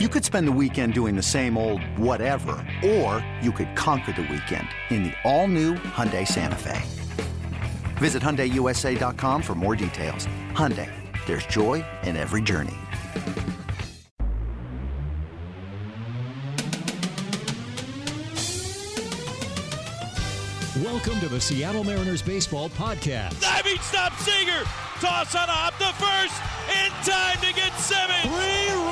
You 0.00 0.08
could 0.08 0.24
spend 0.24 0.48
the 0.48 0.52
weekend 0.60 0.92
doing 0.92 1.14
the 1.14 1.22
same 1.22 1.56
old 1.56 1.80
whatever, 1.96 2.56
or 2.84 3.24
you 3.40 3.52
could 3.52 3.76
conquer 3.76 4.10
the 4.10 4.22
weekend 4.22 4.66
in 4.90 5.04
the 5.04 5.12
all-new 5.22 5.74
Hyundai 5.74 6.26
Santa 6.26 6.56
Fe. 6.56 6.82
Visit 7.98 8.20
HyundaiUSA.com 8.20 9.40
for 9.40 9.54
more 9.54 9.76
details. 9.76 10.26
Hyundai, 10.50 10.90
there's 11.26 11.46
joy 11.46 11.84
in 12.02 12.16
every 12.16 12.42
journey. 12.42 12.74
Welcome 20.82 21.20
to 21.20 21.28
the 21.28 21.40
Seattle 21.40 21.84
Mariners 21.84 22.20
Baseball 22.20 22.68
Podcast. 22.70 23.40
Diving 23.40 23.78
stop 23.80 24.12
Seager. 24.14 24.64
Toss 24.98 25.36
on 25.36 25.48
up 25.48 25.78
the 25.78 25.92
first. 26.02 26.34
In 26.82 26.90
time 27.04 27.38
to 27.42 27.54
get 27.54 27.72
seven. 27.78 28.16
Three-run 28.22 28.83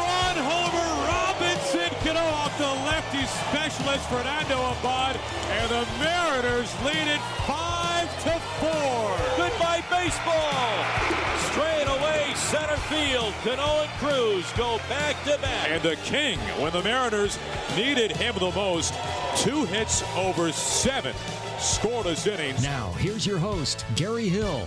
specialist 3.48 4.08
Fernando 4.08 4.58
Abad. 4.72 5.18
And 5.50 5.70
the 5.70 5.86
Mariners 5.98 6.70
lead 6.84 7.08
it 7.08 7.20
five 7.46 8.08
to 8.24 8.38
four. 8.60 9.16
Goodbye 9.36 9.82
baseball. 9.90 11.22
Straight 11.50 11.86
away 11.86 12.32
center 12.34 12.76
field. 12.88 13.34
Cano 13.44 13.82
and 13.82 13.90
Cruz 13.98 14.50
go 14.52 14.78
back 14.88 15.22
to 15.24 15.38
back. 15.40 15.68
And 15.70 15.82
the 15.82 15.96
king, 15.96 16.38
when 16.60 16.72
the 16.72 16.82
Mariners 16.82 17.38
needed 17.76 18.12
him 18.12 18.34
the 18.38 18.50
most, 18.52 18.94
two 19.36 19.64
hits 19.66 20.02
over 20.16 20.52
seven 20.52 21.14
scoreless 21.58 22.26
innings. 22.26 22.62
Now, 22.62 22.92
here's 22.98 23.26
your 23.26 23.38
host, 23.38 23.84
Gary 23.96 24.28
Hill. 24.28 24.66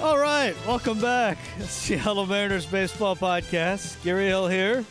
All 0.00 0.18
right, 0.18 0.54
welcome 0.66 1.00
back. 1.00 1.38
Seattle 1.60 2.26
Mariners 2.26 2.66
Baseball 2.66 3.14
Podcast. 3.14 4.02
Gary 4.02 4.26
Hill 4.26 4.48
here. 4.48 4.84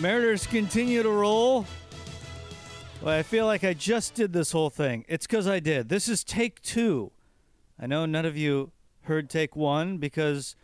Mariners 0.00 0.46
continue 0.46 1.02
to 1.02 1.10
roll. 1.10 1.64
Well, 3.06 3.16
I 3.16 3.22
feel 3.22 3.46
like 3.46 3.62
I 3.62 3.72
just 3.72 4.14
did 4.14 4.32
this 4.32 4.50
whole 4.50 4.68
thing. 4.68 5.04
It's 5.06 5.28
because 5.28 5.46
I 5.46 5.60
did. 5.60 5.88
This 5.88 6.08
is 6.08 6.24
take 6.24 6.60
two. 6.60 7.12
I 7.78 7.86
know 7.86 8.04
none 8.04 8.26
of 8.26 8.36
you 8.36 8.72
heard 9.02 9.30
take 9.30 9.54
one 9.54 9.98
because 9.98 10.56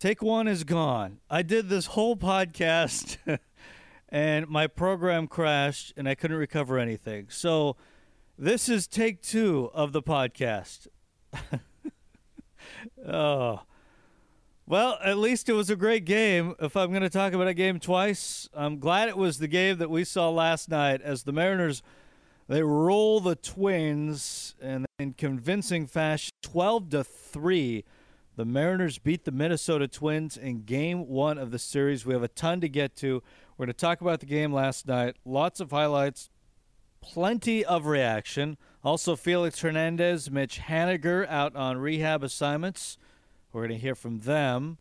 take 0.00 0.20
one 0.22 0.48
is 0.48 0.64
gone. 0.64 1.20
I 1.30 1.42
did 1.42 1.68
this 1.68 1.86
whole 1.86 2.16
podcast 2.16 3.16
and 4.08 4.48
my 4.48 4.66
program 4.66 5.28
crashed 5.28 5.92
and 5.96 6.08
I 6.08 6.16
couldn't 6.16 6.36
recover 6.36 6.80
anything. 6.80 7.28
So, 7.28 7.76
this 8.36 8.68
is 8.68 8.88
take 8.88 9.22
two 9.22 9.70
of 9.72 9.92
the 9.92 10.02
podcast. 10.02 10.88
oh. 13.06 13.60
Well, 14.66 14.98
at 15.04 15.18
least 15.18 15.48
it 15.48 15.54
was 15.54 15.70
a 15.70 15.76
great 15.76 16.04
game. 16.04 16.54
If 16.60 16.76
I'm 16.76 16.90
going 16.90 17.02
to 17.02 17.10
talk 17.10 17.32
about 17.32 17.48
a 17.48 17.54
game 17.54 17.80
twice, 17.80 18.48
I'm 18.54 18.78
glad 18.78 19.08
it 19.08 19.16
was 19.16 19.38
the 19.38 19.48
game 19.48 19.78
that 19.78 19.90
we 19.90 20.04
saw 20.04 20.30
last 20.30 20.68
night 20.68 21.02
as 21.02 21.24
the 21.24 21.32
Mariners 21.32 21.82
they 22.48 22.62
roll 22.62 23.20
the 23.20 23.36
Twins 23.36 24.54
and 24.60 24.84
in 24.98 25.14
convincing 25.14 25.86
fashion 25.86 26.32
12 26.42 26.90
to 26.90 27.04
3. 27.04 27.84
The 28.36 28.44
Mariners 28.44 28.98
beat 28.98 29.24
the 29.24 29.30
Minnesota 29.30 29.86
Twins 29.88 30.36
in 30.36 30.64
game 30.64 31.08
1 31.08 31.38
of 31.38 31.50
the 31.50 31.58
series. 31.58 32.04
We 32.04 32.14
have 32.14 32.22
a 32.22 32.28
ton 32.28 32.60
to 32.60 32.68
get 32.68 32.96
to. 32.96 33.22
We're 33.56 33.66
going 33.66 33.74
to 33.74 33.80
talk 33.80 34.00
about 34.00 34.20
the 34.20 34.26
game 34.26 34.52
last 34.52 34.86
night. 34.86 35.16
Lots 35.24 35.60
of 35.60 35.70
highlights, 35.70 36.30
plenty 37.00 37.64
of 37.64 37.86
reaction. 37.86 38.56
Also, 38.82 39.16
Felix 39.16 39.60
Hernandez, 39.60 40.30
Mitch 40.30 40.60
Haniger 40.60 41.28
out 41.28 41.54
on 41.54 41.78
rehab 41.78 42.22
assignments. 42.22 42.98
We're 43.52 43.62
going 43.66 43.78
to 43.78 43.82
hear 43.82 43.94
from 43.94 44.20
them. 44.20 44.78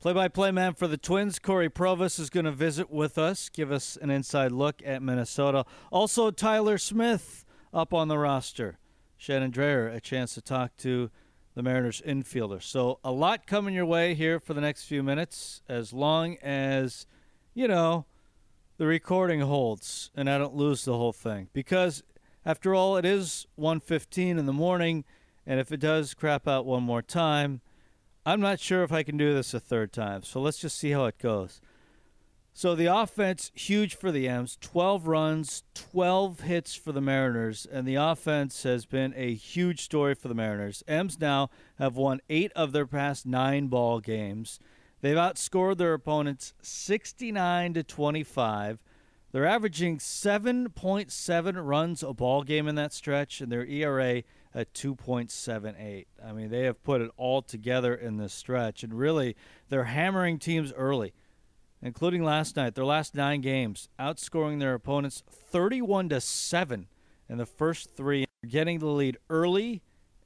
Play 0.00 0.12
by 0.12 0.28
play 0.28 0.50
man 0.50 0.74
for 0.74 0.88
the 0.88 0.96
Twins, 0.96 1.38
Corey 1.38 1.68
Provus, 1.68 2.18
is 2.18 2.30
going 2.30 2.44
to 2.44 2.52
visit 2.52 2.90
with 2.90 3.18
us, 3.18 3.48
give 3.48 3.70
us 3.70 3.96
an 4.00 4.10
inside 4.10 4.52
look 4.52 4.82
at 4.84 5.02
Minnesota. 5.02 5.64
Also, 5.90 6.30
Tyler 6.30 6.78
Smith 6.78 7.44
up 7.72 7.94
on 7.94 8.08
the 8.08 8.18
roster. 8.18 8.78
Shannon 9.16 9.52
Drayer, 9.52 9.92
a 9.94 10.00
chance 10.00 10.34
to 10.34 10.40
talk 10.40 10.76
to 10.78 11.10
the 11.54 11.62
Mariners 11.62 12.00
infielder. 12.06 12.62
So, 12.62 12.98
a 13.02 13.10
lot 13.12 13.46
coming 13.46 13.74
your 13.74 13.86
way 13.86 14.14
here 14.14 14.38
for 14.38 14.54
the 14.54 14.60
next 14.60 14.84
few 14.84 15.02
minutes, 15.02 15.62
as 15.68 15.92
long 15.92 16.36
as, 16.42 17.06
you 17.54 17.66
know, 17.66 18.06
the 18.76 18.86
recording 18.86 19.40
holds 19.40 20.10
and 20.14 20.30
I 20.30 20.38
don't 20.38 20.54
lose 20.54 20.84
the 20.84 20.96
whole 20.96 21.12
thing. 21.12 21.48
Because 21.52 22.02
after 22.44 22.74
all, 22.74 22.96
it 22.96 23.04
is 23.04 23.46
1:15 23.56 24.38
in 24.38 24.46
the 24.46 24.52
morning, 24.52 25.04
and 25.44 25.58
if 25.60 25.72
it 25.72 25.80
does 25.80 26.14
crap 26.14 26.46
out 26.46 26.66
one 26.66 26.82
more 26.82 27.02
time, 27.02 27.60
I'm 28.28 28.40
not 28.40 28.60
sure 28.60 28.82
if 28.82 28.92
I 28.92 29.04
can 29.04 29.16
do 29.16 29.32
this 29.32 29.54
a 29.54 29.60
third 29.60 29.90
time. 29.90 30.22
So 30.22 30.38
let's 30.38 30.58
just 30.58 30.76
see 30.76 30.90
how 30.90 31.06
it 31.06 31.18
goes. 31.18 31.62
So 32.52 32.74
the 32.74 32.84
offense 32.84 33.50
huge 33.54 33.94
for 33.94 34.12
the 34.12 34.28
M's, 34.28 34.58
12 34.60 35.06
runs, 35.06 35.62
12 35.72 36.40
hits 36.40 36.74
for 36.74 36.92
the 36.92 37.00
Mariners, 37.00 37.66
and 37.72 37.88
the 37.88 37.94
offense 37.94 38.64
has 38.64 38.84
been 38.84 39.14
a 39.16 39.32
huge 39.32 39.80
story 39.80 40.14
for 40.14 40.28
the 40.28 40.34
Mariners. 40.34 40.84
M's 40.86 41.18
now 41.18 41.48
have 41.78 41.96
won 41.96 42.20
8 42.28 42.52
of 42.54 42.72
their 42.72 42.84
past 42.84 43.24
9 43.24 43.68
ball 43.68 43.98
games. 43.98 44.60
They've 45.00 45.16
outscored 45.16 45.78
their 45.78 45.94
opponents 45.94 46.52
69 46.60 47.72
to 47.72 47.82
25. 47.82 48.78
They're 49.32 49.46
averaging 49.46 50.00
7.7 50.00 51.66
runs 51.66 52.02
a 52.02 52.12
ball 52.12 52.42
game 52.42 52.68
in 52.68 52.74
that 52.74 52.92
stretch, 52.92 53.40
and 53.40 53.50
their 53.50 53.64
ERA 53.64 54.22
at 54.54 54.72
2.78. 54.74 56.06
I 56.24 56.32
mean, 56.32 56.50
they 56.50 56.64
have 56.64 56.82
put 56.82 57.00
it 57.00 57.10
all 57.16 57.42
together 57.42 57.94
in 57.94 58.16
this 58.16 58.32
stretch, 58.32 58.82
and 58.82 58.94
really, 58.94 59.36
they're 59.68 59.84
hammering 59.84 60.38
teams 60.38 60.72
early, 60.74 61.12
including 61.82 62.22
last 62.22 62.56
night. 62.56 62.74
Their 62.74 62.84
last 62.84 63.14
nine 63.14 63.40
games, 63.40 63.88
outscoring 63.98 64.60
their 64.60 64.74
opponents 64.74 65.22
31 65.28 66.08
to 66.10 66.20
seven 66.20 66.88
in 67.28 67.38
the 67.38 67.46
first 67.46 67.94
three, 67.96 68.24
getting 68.46 68.78
the 68.78 68.86
lead 68.86 69.18
early, 69.28 69.82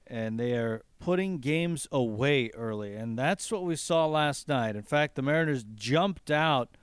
and 0.07 0.39
they 0.39 0.53
are 0.53 0.83
putting 1.01 1.39
games 1.39 1.89
away 1.91 2.51
early, 2.51 2.95
and 2.95 3.19
that's 3.19 3.51
what 3.51 3.65
we 3.65 3.77
saw 3.77 4.07
last 4.07 4.47
night. 4.47 4.77
In 4.77 4.83
fact, 4.83 5.17
the 5.17 5.23
Mariners 5.23 5.65
jumped 5.75 6.31
out 6.31 6.77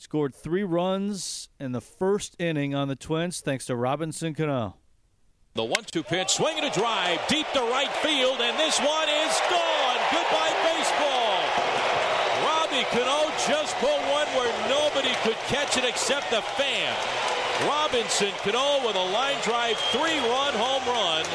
scored 0.00 0.34
three 0.34 0.62
runs 0.62 1.50
in 1.60 1.72
the 1.72 1.80
first 1.80 2.34
inning 2.40 2.74
on 2.74 2.88
the 2.88 2.96
Twins 2.96 3.42
thanks 3.42 3.66
to 3.66 3.76
Robinson 3.76 4.34
Cano. 4.34 4.79
The 5.54 5.64
one-two 5.64 6.04
pitch, 6.04 6.30
swinging 6.30 6.62
a 6.62 6.70
drive 6.70 7.18
deep 7.26 7.46
to 7.54 7.60
right 7.74 7.90
field, 8.06 8.38
and 8.40 8.56
this 8.56 8.78
one 8.78 9.08
is 9.10 9.34
gone. 9.50 9.98
Goodbye 10.14 10.54
baseball. 10.62 11.42
Robbie 12.46 12.86
Cano 12.94 13.26
just 13.50 13.74
pulled 13.82 14.00
one 14.14 14.30
where 14.38 14.46
nobody 14.70 15.10
could 15.26 15.34
catch 15.50 15.76
it 15.76 15.84
except 15.84 16.30
the 16.30 16.40
fan. 16.54 16.94
Robinson 17.66 18.30
Cano 18.46 18.86
with 18.86 18.94
a 18.94 19.06
line 19.10 19.42
drive 19.42 19.76
three-run 19.90 20.54
home 20.54 20.86
run. 20.86 21.26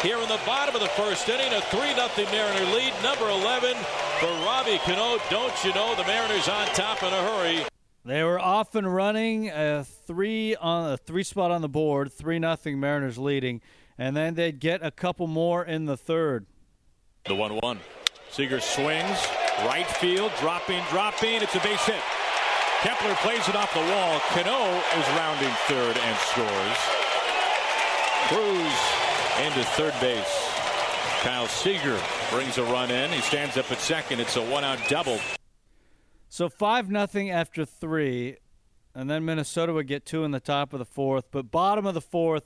Here 0.00 0.16
in 0.16 0.28
the 0.28 0.40
bottom 0.46 0.74
of 0.74 0.80
the 0.80 0.88
first 0.96 1.28
inning, 1.28 1.52
a 1.52 1.60
3-0 1.68 2.32
Mariner 2.32 2.72
lead. 2.72 2.94
Number 3.02 3.28
11 3.28 3.76
for 4.18 4.32
Robbie 4.48 4.78
Cano. 4.78 5.18
Don't 5.28 5.52
you 5.62 5.74
know 5.74 5.94
the 5.94 6.04
Mariners 6.04 6.48
on 6.48 6.66
top 6.68 7.02
in 7.02 7.12
a 7.12 7.22
hurry. 7.22 7.77
They 8.08 8.24
were 8.24 8.40
off 8.40 8.74
and 8.74 8.94
running, 8.94 9.50
a 9.50 9.84
three 9.84 10.56
on 10.56 10.92
a 10.92 10.96
three 10.96 11.22
spot 11.22 11.50
on 11.50 11.60
the 11.60 11.68
board, 11.68 12.10
three 12.10 12.38
nothing 12.38 12.80
Mariners 12.80 13.18
leading, 13.18 13.60
and 13.98 14.16
then 14.16 14.32
they'd 14.32 14.58
get 14.58 14.82
a 14.82 14.90
couple 14.90 15.26
more 15.26 15.62
in 15.62 15.84
the 15.84 15.94
third. 15.98 16.46
The 17.26 17.34
one-one. 17.34 17.80
Seager 18.30 18.60
swings, 18.60 19.18
right 19.66 19.86
field, 19.86 20.32
dropping, 20.40 20.82
dropping. 20.88 21.42
It's 21.42 21.54
a 21.54 21.60
base 21.60 21.84
hit. 21.84 22.00
Kepler 22.80 23.14
plays 23.16 23.46
it 23.46 23.54
off 23.54 23.74
the 23.74 23.80
wall. 23.80 24.20
Cano 24.30 24.80
is 24.96 25.08
rounding 25.10 25.52
third 25.66 25.98
and 25.98 26.16
scores. 26.16 26.78
Cruz 28.28 29.44
into 29.44 29.62
third 29.76 29.92
base. 30.00 30.50
Kyle 31.20 31.46
Seager 31.46 32.00
brings 32.30 32.56
a 32.56 32.64
run 32.64 32.90
in. 32.90 33.10
He 33.10 33.20
stands 33.20 33.58
up 33.58 33.70
at 33.70 33.80
second. 33.80 34.20
It's 34.20 34.36
a 34.36 34.42
one-out 34.42 34.78
double. 34.88 35.20
So 36.28 36.48
five 36.48 36.90
nothing 36.90 37.30
after 37.30 37.64
three, 37.64 38.36
and 38.94 39.08
then 39.08 39.24
Minnesota 39.24 39.72
would 39.72 39.86
get 39.86 40.04
two 40.04 40.24
in 40.24 40.30
the 40.30 40.40
top 40.40 40.72
of 40.72 40.78
the 40.78 40.84
fourth. 40.84 41.24
But 41.30 41.50
bottom 41.50 41.86
of 41.86 41.94
the 41.94 42.00
fourth, 42.00 42.44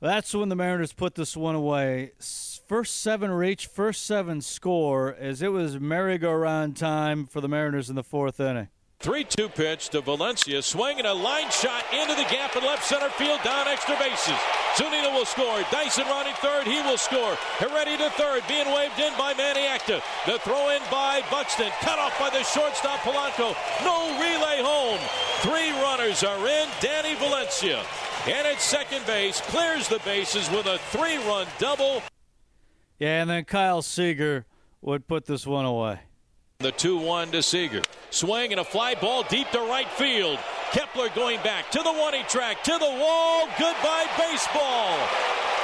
that's 0.00 0.34
when 0.34 0.48
the 0.48 0.56
Mariners 0.56 0.92
put 0.92 1.14
this 1.14 1.36
one 1.36 1.54
away. 1.54 2.12
First 2.66 3.00
seven 3.00 3.30
reach, 3.30 3.66
first 3.66 4.06
seven 4.06 4.40
score, 4.40 5.14
as 5.14 5.42
it 5.42 5.52
was 5.52 5.78
merry-go-round 5.78 6.76
time 6.76 7.26
for 7.26 7.40
the 7.40 7.48
Mariners 7.48 7.90
in 7.90 7.96
the 7.96 8.02
fourth 8.04 8.40
inning. 8.40 8.68
3 9.02 9.24
2 9.24 9.48
pitch 9.48 9.88
to 9.88 10.00
Valencia, 10.00 10.62
swinging 10.62 11.06
a 11.06 11.12
line 11.12 11.50
shot 11.50 11.82
into 11.92 12.14
the 12.14 12.22
gap 12.30 12.54
in 12.54 12.62
left 12.62 12.84
center 12.84 13.10
field, 13.10 13.40
down 13.42 13.66
extra 13.66 13.96
bases. 13.98 14.38
Zunino 14.76 15.12
will 15.12 15.24
score. 15.24 15.60
Dyson 15.72 16.04
running 16.06 16.34
third, 16.34 16.68
he 16.68 16.80
will 16.82 16.96
score. 16.96 17.36
Heredia 17.58 17.98
to 17.98 18.10
third, 18.10 18.44
being 18.46 18.72
waved 18.72 19.00
in 19.00 19.12
by 19.18 19.34
Manny 19.34 19.66
Acta. 19.66 20.00
The 20.24 20.38
throw 20.38 20.70
in 20.70 20.80
by 20.88 21.20
Buxton, 21.32 21.70
cut 21.80 21.98
off 21.98 22.16
by 22.16 22.30
the 22.30 22.44
shortstop 22.44 23.00
Polanco. 23.00 23.56
No 23.82 24.06
relay 24.22 24.62
home. 24.62 25.00
Three 25.40 25.72
runners 25.82 26.22
are 26.22 26.38
in. 26.46 26.68
Danny 26.80 27.16
Valencia, 27.16 27.84
and 28.26 28.46
at 28.46 28.60
second 28.60 29.04
base, 29.04 29.40
clears 29.40 29.88
the 29.88 29.98
bases 30.04 30.48
with 30.50 30.66
a 30.66 30.78
three 30.90 31.16
run 31.26 31.48
double. 31.58 32.02
Yeah, 33.00 33.22
and 33.22 33.28
then 33.28 33.44
Kyle 33.46 33.82
Seager 33.82 34.46
would 34.80 35.08
put 35.08 35.26
this 35.26 35.44
one 35.44 35.64
away. 35.64 36.02
The 36.62 36.70
2 36.70 36.96
1 36.96 37.32
to 37.32 37.42
Seager. 37.42 37.82
Swing 38.10 38.52
and 38.52 38.60
a 38.60 38.64
fly 38.64 38.94
ball 38.94 39.24
deep 39.24 39.50
to 39.50 39.58
right 39.58 39.88
field. 39.88 40.38
Kepler 40.70 41.08
going 41.08 41.42
back 41.42 41.72
to 41.72 41.82
the 41.82 41.92
one 41.92 42.14
track, 42.28 42.62
to 42.62 42.78
the 42.78 42.78
wall. 42.78 43.48
Goodbye, 43.58 44.06
baseball. 44.16 44.96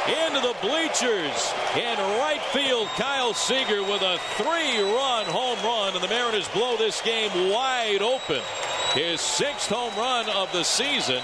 Into 0.08 0.40
the 0.40 0.56
bleachers. 0.60 1.52
In 1.76 1.96
right 2.18 2.40
field, 2.52 2.88
Kyle 2.96 3.32
Seager 3.32 3.82
with 3.84 4.02
a 4.02 4.18
three 4.38 4.80
run 4.80 5.26
home 5.26 5.58
run. 5.64 5.94
And 5.94 6.02
the 6.02 6.08
Mariners 6.08 6.48
blow 6.48 6.76
this 6.76 7.00
game 7.02 7.30
wide 7.48 8.02
open. 8.02 8.42
His 8.92 9.20
sixth 9.20 9.68
home 9.68 9.94
run 9.96 10.28
of 10.30 10.50
the 10.50 10.64
season. 10.64 11.22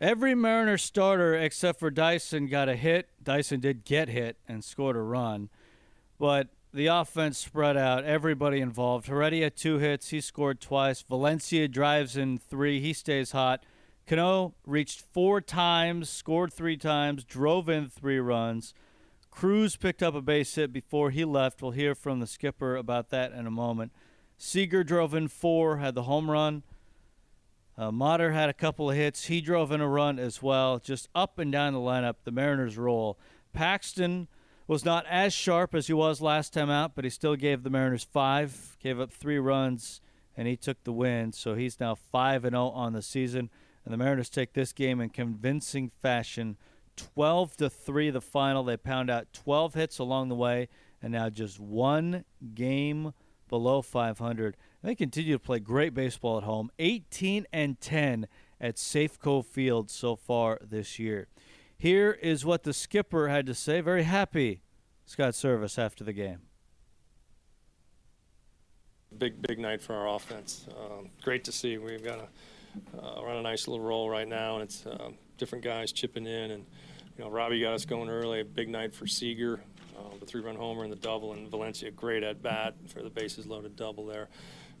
Every 0.00 0.36
Mariner 0.36 0.78
starter 0.78 1.34
except 1.34 1.80
for 1.80 1.90
Dyson 1.90 2.46
got 2.46 2.68
a 2.68 2.76
hit. 2.76 3.08
Dyson 3.20 3.58
did 3.58 3.84
get 3.84 4.08
hit 4.08 4.38
and 4.46 4.62
scored 4.62 4.94
a 4.94 5.02
run. 5.02 5.48
But 6.20 6.50
the 6.72 6.86
offense 6.86 7.38
spread 7.38 7.76
out, 7.76 8.04
everybody 8.04 8.60
involved. 8.60 9.06
Heredia 9.06 9.50
two 9.50 9.78
hits. 9.78 10.10
He 10.10 10.20
scored 10.20 10.60
twice. 10.60 11.02
Valencia 11.02 11.68
drives 11.68 12.16
in 12.16 12.38
three. 12.38 12.80
He 12.80 12.92
stays 12.92 13.32
hot. 13.32 13.64
Cano 14.06 14.54
reached 14.66 15.04
four 15.12 15.40
times, 15.40 16.08
scored 16.08 16.52
three 16.52 16.76
times, 16.76 17.24
drove 17.24 17.68
in 17.68 17.88
three 17.88 18.18
runs. 18.18 18.74
Cruz 19.30 19.76
picked 19.76 20.02
up 20.02 20.14
a 20.14 20.20
base 20.20 20.54
hit 20.54 20.72
before 20.72 21.10
he 21.10 21.24
left. 21.24 21.62
We'll 21.62 21.70
hear 21.70 21.94
from 21.94 22.20
the 22.20 22.26
skipper 22.26 22.76
about 22.76 23.10
that 23.10 23.32
in 23.32 23.46
a 23.46 23.50
moment. 23.50 23.92
Seager 24.36 24.82
drove 24.82 25.14
in 25.14 25.28
four, 25.28 25.76
had 25.76 25.94
the 25.94 26.04
home 26.04 26.30
run. 26.30 26.62
Uh, 27.78 27.90
had 28.30 28.50
a 28.50 28.54
couple 28.54 28.90
of 28.90 28.96
hits. 28.96 29.26
He 29.26 29.40
drove 29.40 29.72
in 29.72 29.80
a 29.80 29.88
run 29.88 30.18
as 30.18 30.42
well. 30.42 30.78
Just 30.78 31.08
up 31.14 31.38
and 31.38 31.50
down 31.50 31.72
the 31.72 31.78
lineup, 31.78 32.16
the 32.24 32.30
Mariners 32.30 32.76
roll. 32.76 33.18
Paxton 33.52 34.28
was 34.70 34.84
not 34.84 35.04
as 35.10 35.32
sharp 35.32 35.74
as 35.74 35.88
he 35.88 35.92
was 35.92 36.20
last 36.20 36.52
time 36.52 36.70
out, 36.70 36.92
but 36.94 37.02
he 37.02 37.10
still 37.10 37.34
gave 37.34 37.64
the 37.64 37.70
Mariners 37.70 38.04
five, 38.04 38.76
gave 38.80 39.00
up 39.00 39.12
three 39.12 39.40
runs, 39.40 40.00
and 40.36 40.46
he 40.46 40.56
took 40.56 40.84
the 40.84 40.92
win. 40.92 41.32
So 41.32 41.56
he's 41.56 41.80
now 41.80 41.96
5 41.96 42.44
and 42.44 42.54
0 42.54 42.68
on 42.68 42.92
the 42.92 43.02
season. 43.02 43.50
And 43.84 43.92
the 43.92 43.98
Mariners 43.98 44.30
take 44.30 44.52
this 44.52 44.72
game 44.72 45.00
in 45.00 45.08
convincing 45.08 45.90
fashion. 46.00 46.56
12 46.96 47.56
to 47.56 47.68
3 47.68 48.10
the 48.10 48.20
final. 48.20 48.62
They 48.62 48.76
pound 48.76 49.10
out 49.10 49.32
12 49.32 49.74
hits 49.74 49.98
along 49.98 50.28
the 50.28 50.36
way, 50.36 50.68
and 51.02 51.12
now 51.12 51.30
just 51.30 51.58
one 51.58 52.24
game 52.54 53.12
below 53.48 53.82
500. 53.82 54.56
They 54.84 54.94
continue 54.94 55.32
to 55.32 55.40
play 55.40 55.58
great 55.58 55.94
baseball 55.94 56.38
at 56.38 56.44
home. 56.44 56.70
18 56.78 57.44
and 57.52 57.80
10 57.80 58.28
at 58.60 58.76
Safeco 58.76 59.44
Field 59.44 59.90
so 59.90 60.14
far 60.14 60.60
this 60.62 61.00
year. 61.00 61.26
Here 61.80 62.12
is 62.20 62.44
what 62.44 62.64
the 62.64 62.74
skipper 62.74 63.28
had 63.28 63.46
to 63.46 63.54
say. 63.54 63.80
Very 63.80 64.02
happy, 64.02 64.60
Scott 65.06 65.32
Servais, 65.32 65.78
after 65.78 66.04
the 66.04 66.12
game. 66.12 66.40
Big, 69.16 69.40
big 69.40 69.58
night 69.58 69.80
for 69.80 69.94
our 69.94 70.14
offense. 70.14 70.66
Um, 70.78 71.08
great 71.22 71.42
to 71.44 71.52
see. 71.52 71.78
We've 71.78 72.04
got 72.04 72.18
a 72.18 73.02
uh, 73.02 73.22
run 73.24 73.38
a 73.38 73.40
nice 73.40 73.66
little 73.66 73.82
roll 73.82 74.10
right 74.10 74.28
now, 74.28 74.56
and 74.56 74.64
it's 74.64 74.84
uh, 74.84 75.08
different 75.38 75.64
guys 75.64 75.90
chipping 75.90 76.26
in. 76.26 76.50
And 76.50 76.66
you 77.16 77.24
know, 77.24 77.30
Robbie 77.30 77.62
got 77.62 77.72
us 77.72 77.86
going 77.86 78.10
early. 78.10 78.40
A 78.40 78.44
big 78.44 78.68
night 78.68 78.94
for 78.94 79.06
Seager, 79.06 79.58
uh, 79.98 80.02
the 80.20 80.26
three-run 80.26 80.56
homer 80.56 80.84
and 80.84 80.92
the 80.92 80.96
double, 80.96 81.32
and 81.32 81.48
Valencia 81.48 81.90
great 81.90 82.22
at 82.22 82.42
bat 82.42 82.74
for 82.88 83.02
the 83.02 83.08
bases 83.08 83.46
loaded 83.46 83.74
double 83.74 84.04
there. 84.04 84.28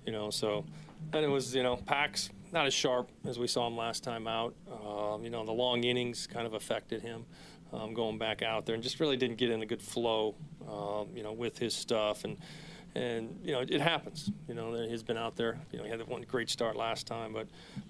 You 0.04 0.12
know, 0.12 0.28
so 0.28 0.66
and 1.14 1.24
it 1.24 1.28
was 1.28 1.54
you 1.54 1.62
know 1.62 1.76
Pax 1.76 2.28
not 2.52 2.66
as 2.66 2.74
sharp 2.74 3.10
as 3.26 3.38
we 3.38 3.46
saw 3.46 3.66
him 3.66 3.76
last 3.76 4.02
time 4.02 4.26
out. 4.26 4.54
Um, 4.70 5.24
you 5.24 5.30
know, 5.30 5.44
the 5.44 5.52
long 5.52 5.84
innings 5.84 6.26
kind 6.26 6.46
of 6.46 6.54
affected 6.54 7.02
him 7.02 7.24
um, 7.72 7.94
going 7.94 8.18
back 8.18 8.42
out 8.42 8.66
there, 8.66 8.74
and 8.74 8.82
just 8.82 9.00
really 9.00 9.16
didn't 9.16 9.36
get 9.36 9.50
in 9.50 9.62
a 9.62 9.66
good 9.66 9.82
flow. 9.82 10.34
Um, 10.68 11.08
you 11.14 11.22
know, 11.22 11.32
with 11.32 11.58
his 11.58 11.74
stuff 11.74 12.24
and. 12.24 12.36
And 12.96 13.38
you 13.44 13.52
know 13.52 13.60
it 13.60 13.80
happens. 13.80 14.32
You 14.48 14.54
know 14.54 14.74
he's 14.74 15.04
been 15.04 15.16
out 15.16 15.36
there. 15.36 15.60
You 15.70 15.78
know 15.78 15.84
he 15.84 15.90
had 15.90 16.04
one 16.08 16.22
great 16.22 16.50
start 16.50 16.74
last 16.74 17.06
time, 17.06 17.32
but 17.32 17.46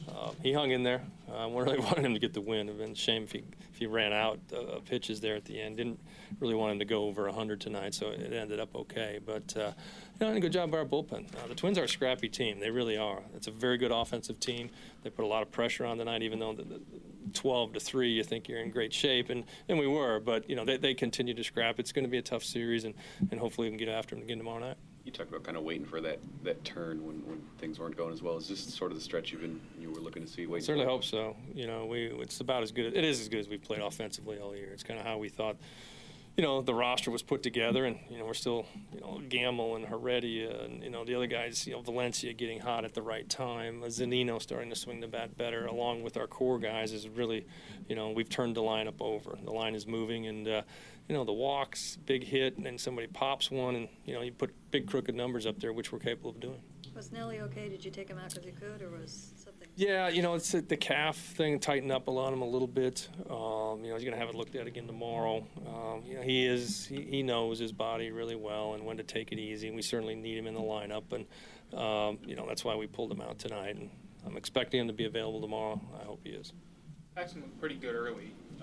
uh, 0.07 0.33
he 0.43 0.53
hung 0.53 0.73
in 0.73 0.83
there. 0.83 1.01
Uh, 1.27 1.49
we 1.49 1.63
really 1.63 1.79
wanted 1.79 2.05
him 2.05 2.13
to 2.13 2.21
get 2.21 2.35
the 2.35 2.41
win. 2.43 2.69
It'd 2.69 2.79
been 2.79 2.91
a 2.91 2.95
shame 2.95 3.23
if 3.23 3.33
he 3.33 3.43
if 3.73 3.79
he 3.79 3.87
ran 3.87 4.13
out 4.13 4.39
uh, 4.55 4.81
pitches 4.81 5.19
there 5.19 5.37
at 5.37 5.47
the 5.47 5.59
end. 5.59 5.79
Didn't 5.79 5.99
really 6.39 6.55
want 6.55 6.73
him 6.73 6.79
to 6.81 6.85
go 6.85 7.05
over 7.05 7.25
100 7.25 7.63
tonight, 7.63 7.95
so 7.95 8.09
it 8.09 8.31
ended 8.31 8.61
up 8.61 8.75
okay. 8.75 9.21
But 9.25 9.75
you 10.21 10.27
know, 10.27 10.33
a 10.35 10.41
good 10.41 10.53
job 10.53 10.71
by 10.71 10.79
our 10.79 10.85
bullpen. 10.85 11.27
Uh, 11.35 11.47
the 11.49 11.55
Twins 11.55 11.79
are 11.79 11.85
a 11.85 11.89
scrappy 11.89 12.29
team. 12.29 12.61
They 12.61 12.71
really 12.71 12.97
are. 12.97 13.23
It's 13.35 13.47
a 13.47 13.51
very 13.51 13.79
good 13.79 13.91
offensive 13.91 14.39
team. 14.39 14.71
They 15.03 15.11
put 15.11 15.25
a 15.25 15.29
lot 15.29 15.43
of 15.43 15.51
pressure 15.51 15.87
on 15.87 15.99
tonight, 15.99 16.23
even 16.23 16.39
though 16.39 16.53
the, 16.53 16.65
the 16.65 16.81
12 17.33 17.75
to 17.75 17.81
3 17.81 18.11
you 18.11 18.25
think 18.25 18.49
you're 18.49 18.61
in 18.61 18.71
great 18.71 18.93
shape 18.93 19.31
and, 19.31 19.45
and 19.69 19.79
we 19.79 19.87
were 19.87 20.19
but 20.19 20.49
you 20.49 20.57
know 20.57 20.65
they, 20.65 20.79
they 20.79 20.95
continue 20.95 21.35
to 21.35 21.45
scrap 21.45 21.79
it's 21.79 21.93
going 21.93 22.05
to 22.05 22.11
be 22.11 22.17
a 22.17 22.23
tough 22.23 22.43
series 22.43 22.85
and, 22.85 22.95
and 23.31 23.39
hopefully 23.39 23.69
we 23.69 23.71
can 23.71 23.79
get 23.79 23.89
after 23.89 24.15
them 24.17 24.25
again 24.25 24.39
tomorrow 24.39 24.59
night 24.59 24.77
you 25.05 25.13
talked 25.13 25.31
about 25.31 25.43
kind 25.45 25.57
of 25.57 25.63
waiting 25.63 25.85
for 25.85 26.01
that, 26.01 26.19
that 26.45 26.63
turn 26.65 27.05
when, 27.05 27.17
when 27.27 27.43
things 27.59 27.79
weren't 27.79 27.97
going 27.97 28.13
as 28.13 28.23
well. 28.23 28.37
Is 28.37 28.49
this 28.49 28.61
sort 28.61 28.91
of 28.91 28.99
the 28.99 29.03
stretch 29.03 29.33
you've 29.33 29.41
been 29.41 29.61
you 29.81 29.91
were 29.91 30.01
looking 30.01 30.25
to 30.25 30.29
see? 30.29 30.47
Waiting 30.47 30.65
Certainly 30.65 30.87
hope 30.87 31.05
so. 31.05 31.37
You 31.55 31.67
know, 31.67 31.87
we 31.87 32.07
it's 32.21 32.41
about 32.41 32.63
as 32.63 32.71
good. 32.71 32.95
It 32.95 33.05
is 33.05 33.21
as 33.21 33.29
good 33.29 33.41
as 33.41 33.49
we've 33.49 33.63
played 33.63 33.81
offensively 33.81 34.39
all 34.39 34.55
year. 34.55 34.71
It's 34.73 34.83
kind 34.83 35.01
of 35.01 35.07
how 35.07 35.19
we 35.19 35.29
thought 35.29 35.57
you 36.41 36.47
know, 36.47 36.63
the 36.63 36.73
roster 36.73 37.11
was 37.11 37.21
put 37.21 37.43
together, 37.43 37.85
and 37.85 37.99
you 38.09 38.17
know, 38.17 38.25
we're 38.25 38.33
still, 38.33 38.65
you 38.95 39.01
know, 39.03 39.21
Gamel 39.29 39.77
and 39.77 39.85
Heredia, 39.85 40.63
and 40.63 40.83
you 40.83 40.89
know, 40.89 41.05
the 41.05 41.15
other 41.15 41.27
guys, 41.27 41.67
you 41.67 41.75
know, 41.75 41.83
Valencia 41.83 42.33
getting 42.33 42.61
hot 42.61 42.87
at 42.87 42.95
the 42.95 43.03
right 43.03 43.29
time, 43.29 43.83
Zunino 43.83 44.41
starting 44.41 44.71
to 44.71 44.75
swing 44.75 45.01
the 45.01 45.07
bat 45.07 45.37
better, 45.37 45.67
along 45.67 46.03
with 46.03 46.17
our 46.17 46.27
core 46.27 46.59
guys, 46.59 46.95
is 46.95 47.07
really, 47.11 47.47
you 47.91 47.95
know, 47.95 48.09
we've 48.13 48.31
turned 48.31 48.57
the 48.57 48.63
lineup 48.63 49.03
over. 49.03 49.37
The 49.45 49.53
line 49.53 49.75
is 49.75 49.87
moving, 49.87 50.29
and 50.29 50.49
uh, 50.49 50.63
you 51.09 51.15
know, 51.15 51.25
the 51.25 51.33
walks, 51.35 51.99
big 52.07 52.25
hit, 52.25 52.57
and 52.57 52.65
then 52.65 52.79
somebody 52.79 53.07
pops 53.07 53.51
one, 53.51 53.77
and 53.77 53.89
you 54.07 54.15
know, 54.15 54.23
you 54.23 54.33
put 54.33 54.55
big 54.71 54.87
crooked 54.87 55.15
numbers 55.15 55.45
up 55.45 55.61
there, 55.61 55.75
which 55.75 55.93
we're 55.93 55.99
capable 55.99 56.31
of 56.31 56.41
doing. 56.41 56.63
Was 56.97 57.13
Nelly 57.13 57.41
okay? 57.41 57.69
Did 57.69 57.85
you 57.85 57.91
take 57.91 58.09
him 58.09 58.17
out 58.17 58.31
because 58.31 58.47
you 58.47 58.53
could, 58.53 58.81
or 58.81 58.89
was? 58.89 59.40
Yeah, 59.77 60.09
you 60.09 60.21
know, 60.23 60.35
it's 60.35 60.53
the 60.53 60.77
calf 60.77 61.17
thing 61.17 61.59
tightened 61.59 61.93
up 61.93 62.09
on 62.09 62.33
him 62.33 62.43
a 62.43 62.49
little 62.49 62.69
bit. 62.69 63.09
Um, 63.31 63.83
you 63.83 63.91
know, 63.91 63.95
he's 63.95 64.05
going 64.05 64.13
to 64.13 64.19
have 64.19 64.29
it 64.29 64.35
looked 64.35 64.55
at 64.55 64.67
again 64.67 64.87
tomorrow. 64.87 65.47
Um, 65.67 66.03
you 66.05 66.17
know, 66.17 66.23
he 66.23 66.47
is 66.47 66.87
he, 66.87 67.03
he, 67.03 67.23
knows 67.23 67.59
his 67.59 67.73
body 67.73 68.11
really 68.11 68.37
well 68.37 68.75
and 68.75 68.85
when 68.85 68.97
to 68.99 69.03
take 69.03 69.33
it 69.33 69.39
easy. 69.39 69.69
And 69.69 69.77
we 69.77 69.83
certainly 69.83 70.15
need 70.15 70.37
him 70.37 70.47
in 70.47 70.55
the 70.55 70.61
lineup, 70.61 71.13
and 71.13 71.27
um, 71.79 72.19
you 72.27 72.37
know 72.37 72.47
that's 72.47 72.65
why 72.65 72.75
we 72.75 72.87
pulled 72.87 73.11
him 73.11 73.21
out 73.21 73.39
tonight. 73.39 73.77
And 73.77 73.91
I'm 74.27 74.37
expecting 74.37 74.81
him 74.81 74.89
to 74.89 74.93
be 74.93 75.07
available 75.07 75.41
tomorrow. 75.41 75.81
I 76.01 76.05
hope 76.05 76.21
he 76.25 76.31
is. 76.31 76.53
Paxton 77.15 77.41
looked 77.41 77.59
pretty 77.59 77.77
good 77.77 77.95
early. 77.95 78.33
Is 78.57 78.63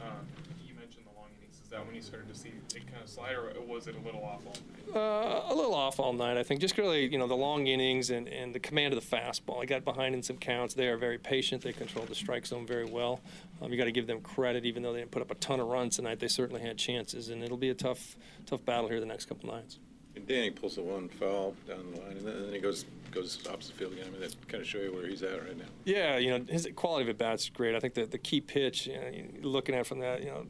that 1.77 1.85
when 1.85 1.95
you 1.95 2.01
started 2.01 2.27
to 2.27 2.35
see 2.35 2.49
it 2.49 2.87
kind 2.87 3.03
of 3.03 3.09
slide, 3.09 3.33
or 3.33 3.51
was 3.67 3.87
it 3.87 3.95
a 3.95 3.99
little 3.99 4.23
off 4.23 4.41
all 4.45 4.53
night? 4.53 4.95
Uh, 4.95 5.53
a 5.53 5.55
little 5.55 5.73
off 5.73 5.99
all 5.99 6.13
night, 6.13 6.37
I 6.37 6.43
think. 6.43 6.59
Just 6.59 6.77
really, 6.77 7.05
you 7.05 7.17
know, 7.17 7.27
the 7.27 7.35
long 7.35 7.67
innings 7.67 8.09
and, 8.09 8.27
and 8.27 8.53
the 8.53 8.59
command 8.59 8.93
of 8.93 9.09
the 9.09 9.15
fastball. 9.15 9.61
I 9.61 9.65
got 9.65 9.85
behind 9.85 10.15
in 10.15 10.23
some 10.23 10.37
counts. 10.37 10.73
They 10.73 10.87
are 10.87 10.97
very 10.97 11.17
patient. 11.17 11.61
They 11.61 11.73
control 11.73 12.05
the 12.05 12.15
strike 12.15 12.45
zone 12.45 12.65
very 12.65 12.85
well. 12.85 13.21
Um, 13.61 13.71
you 13.71 13.77
got 13.77 13.85
to 13.85 13.91
give 13.91 14.07
them 14.07 14.21
credit, 14.21 14.65
even 14.65 14.81
though 14.83 14.93
they 14.93 14.99
didn't 14.99 15.11
put 15.11 15.21
up 15.21 15.31
a 15.31 15.35
ton 15.35 15.59
of 15.59 15.67
runs 15.67 15.97
tonight. 15.97 16.19
They 16.19 16.27
certainly 16.27 16.61
had 16.61 16.77
chances, 16.77 17.29
and 17.29 17.43
it'll 17.43 17.57
be 17.57 17.69
a 17.69 17.75
tough, 17.75 18.15
tough 18.45 18.65
battle 18.65 18.89
here 18.89 18.99
the 18.99 19.05
next 19.05 19.25
couple 19.25 19.49
nights. 19.53 19.79
And 20.15 20.27
Danny 20.27 20.49
pulls 20.49 20.75
the 20.75 20.81
one 20.81 21.09
foul 21.09 21.53
down 21.67 21.91
the 21.91 22.01
line, 22.01 22.17
and 22.17 22.25
then 22.25 22.51
he 22.51 22.59
goes 22.59 22.85
goes 23.11 23.39
opposite 23.47 23.75
field 23.75 23.93
again. 23.93 24.05
I 24.07 24.11
mean, 24.11 24.21
that 24.21 24.35
kind 24.47 24.61
of 24.61 24.67
show 24.67 24.79
you 24.79 24.91
where 24.93 25.07
he's 25.07 25.21
at 25.21 25.43
right 25.43 25.57
now. 25.57 25.65
Yeah, 25.85 26.17
you 26.17 26.31
know, 26.31 26.43
his 26.49 26.67
quality 26.75 27.03
of 27.03 27.09
at 27.09 27.17
bats 27.19 27.43
is 27.43 27.49
great. 27.49 27.75
I 27.75 27.79
think 27.79 27.93
the 27.93 28.05
the 28.05 28.17
key 28.17 28.41
pitch, 28.41 28.87
you 28.87 28.95
know, 28.95 29.11
looking 29.47 29.75
at 29.75 29.85
from 29.85 29.99
that, 29.99 30.21
you 30.23 30.29
know, 30.29 30.47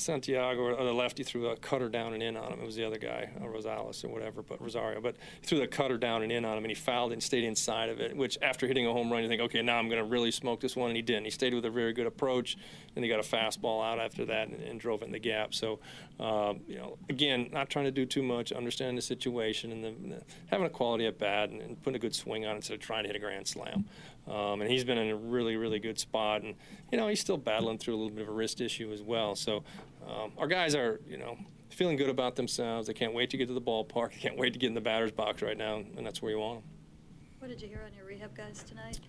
Santiago 0.00 0.60
or 0.60 0.84
the 0.84 0.92
lefty 0.92 1.22
threw 1.22 1.48
a 1.48 1.56
cutter 1.56 1.88
down 1.88 2.14
and 2.14 2.22
in 2.22 2.36
on 2.36 2.52
him. 2.52 2.60
It 2.60 2.66
was 2.66 2.76
the 2.76 2.84
other 2.84 2.98
guy, 2.98 3.30
uh, 3.40 3.44
Rosales 3.44 4.04
or 4.04 4.08
whatever, 4.08 4.42
but 4.42 4.60
Rosario. 4.60 5.00
But 5.00 5.16
threw 5.42 5.58
the 5.58 5.66
cutter 5.66 5.98
down 5.98 6.22
and 6.22 6.32
in 6.32 6.44
on 6.44 6.56
him, 6.56 6.64
and 6.64 6.70
he 6.70 6.74
fouled 6.74 7.12
and 7.12 7.22
stayed 7.22 7.44
inside 7.44 7.88
of 7.88 8.00
it. 8.00 8.16
Which 8.16 8.38
after 8.42 8.66
hitting 8.66 8.86
a 8.86 8.92
home 8.92 9.10
run, 9.12 9.22
you 9.22 9.28
think, 9.28 9.42
okay, 9.42 9.62
now 9.62 9.78
I'm 9.78 9.88
going 9.88 10.02
to 10.02 10.08
really 10.08 10.30
smoke 10.30 10.60
this 10.60 10.76
one, 10.76 10.90
and 10.90 10.96
he 10.96 11.02
didn't. 11.02 11.24
He 11.24 11.30
stayed 11.30 11.54
with 11.54 11.64
a 11.64 11.70
very 11.70 11.92
good 11.92 12.06
approach, 12.06 12.56
and 12.96 13.04
he 13.04 13.08
got 13.08 13.20
a 13.20 13.22
fastball 13.22 13.84
out 13.84 13.98
after 13.98 14.24
that 14.26 14.48
and, 14.48 14.60
and 14.60 14.80
drove 14.80 15.02
it 15.02 15.06
in 15.06 15.12
the 15.12 15.18
gap. 15.18 15.54
So, 15.54 15.78
um, 16.18 16.60
you 16.66 16.76
know, 16.76 16.98
again, 17.08 17.48
not 17.52 17.70
trying 17.70 17.84
to 17.84 17.90
do 17.90 18.06
too 18.06 18.22
much, 18.22 18.52
understanding 18.52 18.96
the 18.96 19.02
situation 19.02 19.72
and 19.72 19.84
the, 19.84 20.22
having 20.46 20.66
a 20.66 20.70
quality 20.70 21.06
at 21.06 21.18
bat 21.18 21.50
and, 21.50 21.60
and, 21.60 21.80
putting 21.82 21.96
a 21.96 21.98
good 21.98 22.14
swing 22.14 22.44
on 22.44 22.56
instead 22.56 22.74
of 22.74 22.80
trying 22.80 23.04
to 23.04 23.08
hit 23.08 23.16
a 23.16 23.18
grand 23.18 23.46
slam. 23.46 23.86
Um, 24.30 24.60
and 24.60 24.70
he's 24.70 24.84
been 24.84 24.98
in 24.98 25.10
a 25.10 25.16
really, 25.16 25.56
really 25.56 25.80
good 25.80 25.98
spot, 25.98 26.42
and 26.42 26.54
you 26.92 26.98
know 26.98 27.08
he's 27.08 27.20
still 27.20 27.36
battling 27.36 27.78
through 27.78 27.94
a 27.94 27.98
little 27.98 28.14
bit 28.14 28.22
of 28.22 28.28
a 28.28 28.32
wrist 28.32 28.60
issue 28.60 28.92
as 28.92 29.02
well. 29.02 29.34
So 29.34 29.64
um, 30.08 30.32
our 30.38 30.46
guys 30.46 30.74
are, 30.74 31.00
you 31.08 31.16
know, 31.16 31.36
feeling 31.70 31.96
good 31.96 32.08
about 32.08 32.36
themselves. 32.36 32.86
They 32.86 32.94
can't 32.94 33.12
wait 33.12 33.30
to 33.30 33.36
get 33.36 33.48
to 33.48 33.54
the 33.54 33.60
ballpark. 33.60 34.12
They 34.12 34.18
can't 34.18 34.38
wait 34.38 34.52
to 34.52 34.58
get 34.58 34.68
in 34.68 34.74
the 34.74 34.80
batter's 34.80 35.10
box 35.10 35.42
right 35.42 35.56
now, 35.56 35.76
and 35.96 36.06
that's 36.06 36.22
where 36.22 36.30
you 36.30 36.38
want 36.38 36.60
them. 36.60 36.70
What 37.40 37.48
did 37.48 37.60
you 37.60 37.68
hear 37.68 37.82
on 37.84 37.94
your 37.94 38.04
rehab 38.04 38.36
guys 38.36 38.62
tonight? 38.62 39.00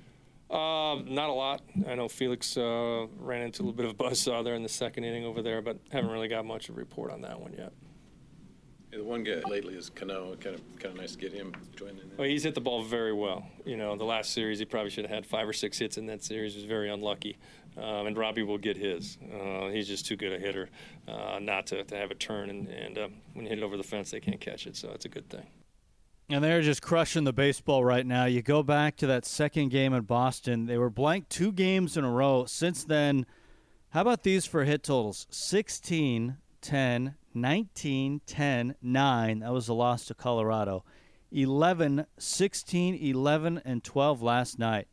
Uh, 0.49 1.01
not 1.05 1.29
a 1.29 1.33
lot. 1.33 1.61
I 1.87 1.95
know 1.95 2.09
Felix 2.09 2.57
uh, 2.57 3.05
ran 3.17 3.41
into 3.41 3.61
a 3.61 3.63
little 3.63 3.77
bit 3.77 3.85
of 3.85 3.91
a 3.91 3.95
buzz 3.95 4.19
saw 4.19 4.41
there 4.41 4.55
in 4.55 4.63
the 4.63 4.69
second 4.69 5.03
inning 5.03 5.23
over 5.23 5.41
there, 5.41 5.61
but 5.61 5.77
haven't 5.91 6.09
really 6.09 6.27
got 6.27 6.45
much 6.45 6.67
of 6.67 6.75
a 6.75 6.79
report 6.79 7.11
on 7.11 7.21
that 7.21 7.39
one 7.39 7.53
yet. 7.57 7.71
Yeah, 8.91 8.97
the 8.97 9.03
one 9.03 9.23
guy 9.23 9.41
lately 9.49 9.75
is 9.75 9.89
Cano. 9.89 10.35
Kind 10.35 10.55
of, 10.55 10.61
kind 10.79 10.93
of 10.93 10.99
nice 10.99 11.13
to 11.13 11.17
get 11.17 11.31
him 11.31 11.55
joined 11.75 11.99
in. 11.99 12.09
There. 12.09 12.17
Well, 12.17 12.27
he's 12.27 12.43
hit 12.43 12.55
the 12.55 12.61
ball 12.61 12.83
very 12.83 13.13
well. 13.13 13.45
You 13.65 13.77
know, 13.77 13.95
the 13.95 14.03
last 14.03 14.33
series 14.33 14.59
he 14.59 14.65
probably 14.65 14.89
should 14.89 15.05
have 15.05 15.13
had 15.13 15.25
five 15.25 15.47
or 15.47 15.53
six 15.53 15.77
hits 15.79 15.97
in 15.97 16.05
that 16.07 16.23
series. 16.23 16.53
He 16.53 16.59
was 16.59 16.65
very 16.65 16.89
unlucky, 16.89 17.37
um, 17.77 18.07
and 18.07 18.17
Robbie 18.17 18.43
will 18.43 18.57
get 18.57 18.75
his. 18.75 19.17
Uh, 19.33 19.69
he's 19.69 19.87
just 19.87 20.05
too 20.05 20.17
good 20.17 20.33
a 20.33 20.39
hitter 20.39 20.69
uh, 21.07 21.39
not 21.41 21.67
to, 21.67 21.83
to 21.85 21.95
have 21.95 22.11
a 22.11 22.15
turn, 22.15 22.49
and, 22.49 22.67
and 22.67 22.97
uh, 22.97 23.07
when 23.33 23.45
you 23.45 23.49
hit 23.49 23.59
it 23.59 23.63
over 23.63 23.77
the 23.77 23.83
fence, 23.83 24.11
they 24.11 24.19
can't 24.19 24.41
catch 24.41 24.67
it. 24.67 24.75
So 24.75 24.91
it's 24.91 25.05
a 25.05 25.09
good 25.09 25.29
thing. 25.29 25.45
And 26.29 26.43
they're 26.43 26.61
just 26.61 26.81
crushing 26.81 27.23
the 27.23 27.33
baseball 27.33 27.83
right 27.83 28.05
now. 28.05 28.25
You 28.25 28.41
go 28.41 28.63
back 28.63 28.95
to 28.97 29.07
that 29.07 29.25
second 29.25 29.69
game 29.69 29.93
in 29.93 30.03
Boston, 30.03 30.65
they 30.65 30.77
were 30.77 30.89
blank 30.89 31.29
two 31.29 31.51
games 31.51 31.95
in 31.95 32.03
a 32.03 32.11
row. 32.11 32.45
Since 32.45 32.83
then, 32.85 33.25
how 33.89 34.01
about 34.01 34.23
these 34.23 34.45
for 34.45 34.63
hit 34.63 34.83
totals? 34.83 35.27
16, 35.29 36.37
10, 36.61 37.15
19, 37.33 38.21
10, 38.25 38.75
9. 38.81 39.39
That 39.39 39.53
was 39.53 39.67
a 39.67 39.73
loss 39.73 40.05
to 40.05 40.13
Colorado. 40.13 40.83
11, 41.31 42.05
16, 42.17 42.95
11, 42.95 43.61
and 43.63 43.83
12 43.83 44.21
last 44.21 44.59
night. 44.59 44.87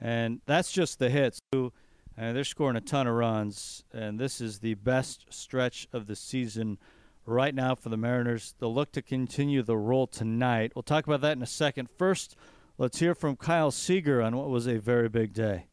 And 0.00 0.40
that's 0.46 0.72
just 0.72 0.98
the 0.98 1.08
hits. 1.08 1.38
And 1.52 2.36
they're 2.36 2.44
scoring 2.44 2.76
a 2.76 2.80
ton 2.80 3.06
of 3.06 3.14
runs. 3.14 3.84
And 3.92 4.18
this 4.18 4.40
is 4.40 4.58
the 4.58 4.74
best 4.74 5.26
stretch 5.30 5.88
of 5.92 6.06
the 6.06 6.16
season 6.16 6.78
right 7.24 7.54
now 7.54 7.74
for 7.74 7.88
the 7.88 7.96
Mariners. 7.96 8.54
They'll 8.58 8.74
look 8.74 8.92
to 8.92 9.02
continue 9.02 9.62
the 9.62 9.76
roll 9.76 10.06
tonight. 10.06 10.72
We'll 10.74 10.82
talk 10.82 11.06
about 11.06 11.20
that 11.22 11.36
in 11.36 11.42
a 11.42 11.46
second. 11.46 11.88
First, 11.96 12.36
let's 12.78 12.98
hear 12.98 13.14
from 13.14 13.36
Kyle 13.36 13.70
Seager 13.70 14.20
on 14.20 14.36
what 14.36 14.48
was 14.48 14.66
a 14.66 14.78
very 14.78 15.08
big 15.08 15.32
day. 15.32 15.66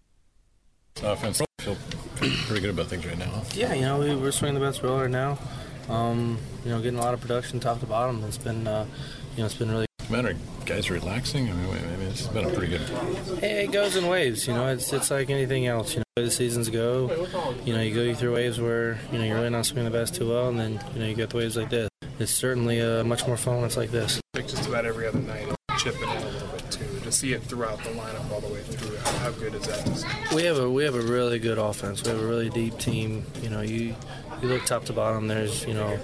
Uh, 1.04 1.12
Offense, 1.12 1.42
feel 1.60 1.78
pretty 2.16 2.62
good 2.62 2.70
about 2.70 2.88
things 2.88 3.06
right 3.06 3.18
now. 3.18 3.44
Yeah, 3.54 3.74
you 3.74 3.82
know, 3.82 4.00
we, 4.00 4.16
we're 4.16 4.32
swinging 4.32 4.60
the 4.60 4.66
best 4.66 4.82
roller 4.84 5.08
now. 5.08 5.38
Um, 5.90 6.38
you 6.64 6.72
know, 6.72 6.82
getting 6.82 7.00
a 7.00 7.02
lot 7.02 7.14
of 7.14 7.22
production 7.22 7.60
top 7.60 7.80
to 7.80 7.86
bottom. 7.86 8.24
It's 8.24 8.38
been, 8.38 8.68
uh, 8.68 8.86
you 9.36 9.40
know, 9.40 9.46
it's 9.46 9.56
been 9.56 9.72
really. 9.72 9.86
Matter 10.10 10.36
guys 10.70 10.92
relaxing. 10.92 11.50
I 11.50 11.54
mean, 11.54 11.68
I 11.68 11.98
mean, 11.98 12.10
it's 12.10 12.28
been 12.28 12.46
a 12.46 12.50
pretty 12.50 12.78
good. 12.78 13.44
It 13.44 13.72
goes 13.72 13.96
in 13.96 14.06
waves. 14.06 14.48
You 14.48 14.54
know, 14.54 14.68
it's 14.68 14.94
it's 14.94 15.10
like 15.10 15.32
anything 15.32 15.66
else. 15.66 15.96
You 15.96 16.00
know, 16.00 16.24
the 16.24 16.30
seasons 16.30 16.70
go. 16.70 17.28
You 17.66 17.74
know, 17.74 17.82
you 17.82 17.94
go 17.94 18.14
through 18.14 18.36
waves 18.36 18.62
where 18.62 19.00
you 19.12 19.18
know 19.18 19.26
you're 19.26 19.38
really 19.38 19.50
not 19.50 19.66
swinging 19.66 19.92
the 19.92 19.98
best 19.98 20.14
too 20.14 20.30
well, 20.30 20.50
and 20.50 20.60
then 20.60 20.80
you 20.94 21.00
know 21.00 21.08
you 21.08 21.16
get 21.16 21.32
the 21.32 21.38
waves 21.38 21.58
like 21.58 21.72
this. 21.72 21.90
It's 22.20 22.32
certainly 22.32 22.82
uh, 22.82 23.04
much 23.04 23.26
more 23.26 23.36
fun 23.36 23.56
when 23.56 23.66
it's 23.66 23.78
like 23.78 23.90
this. 23.90 24.22
Just 24.36 24.68
about 24.68 24.86
every 24.86 25.08
other 25.08 25.20
night, 25.20 25.48
chipping 25.80 26.04
in 26.04 26.10
a 26.10 26.26
little 26.26 26.48
bit 26.50 26.59
too. 26.72 27.00
To 27.02 27.12
see 27.12 27.34
it 27.34 27.44
throughout 27.44 27.84
the 27.84 27.90
lineup 27.92 28.32
all 28.32 28.42
the 28.42 28.48
way 28.48 28.62
through, 28.62 28.96
how, 28.98 29.32
good 29.32 29.56
is 29.56 29.64
that? 29.68 30.34
We 30.34 30.44
have 30.44 30.58
a 30.58 30.70
we 30.70 30.84
have 30.84 30.96
a 30.96 31.02
really 31.02 31.40
good 31.40 31.58
offense. 31.58 32.04
We 32.04 32.12
have 32.12 32.22
a 32.22 32.26
really 32.28 32.50
deep 32.50 32.78
team. 32.78 33.26
You 33.42 33.50
know, 33.50 33.62
you 33.62 33.96
you 34.42 34.48
look 34.48 34.66
top 34.66 34.86
to 34.86 34.94
bottom. 34.94 35.28
There's 35.28 35.66
you 35.66 35.74
know 35.74 35.98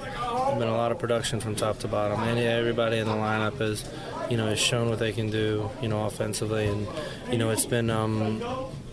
been 0.57 0.67
a 0.67 0.75
lot 0.75 0.91
of 0.91 0.99
production 0.99 1.39
from 1.39 1.55
top 1.55 1.79
to 1.79 1.87
bottom, 1.87 2.19
and 2.21 2.39
everybody 2.39 2.97
in 2.97 3.07
the 3.07 3.13
lineup 3.13 3.61
is 3.61 3.83
you 4.29 4.37
know 4.37 4.47
has 4.47 4.59
shown 4.59 4.89
what 4.89 4.99
they 4.99 5.11
can 5.11 5.29
do. 5.29 5.69
You 5.81 5.87
know, 5.87 6.05
offensively, 6.05 6.67
and 6.67 6.87
you 7.31 7.37
know 7.37 7.49
it's 7.49 7.65
been 7.65 7.89
um, 7.89 8.41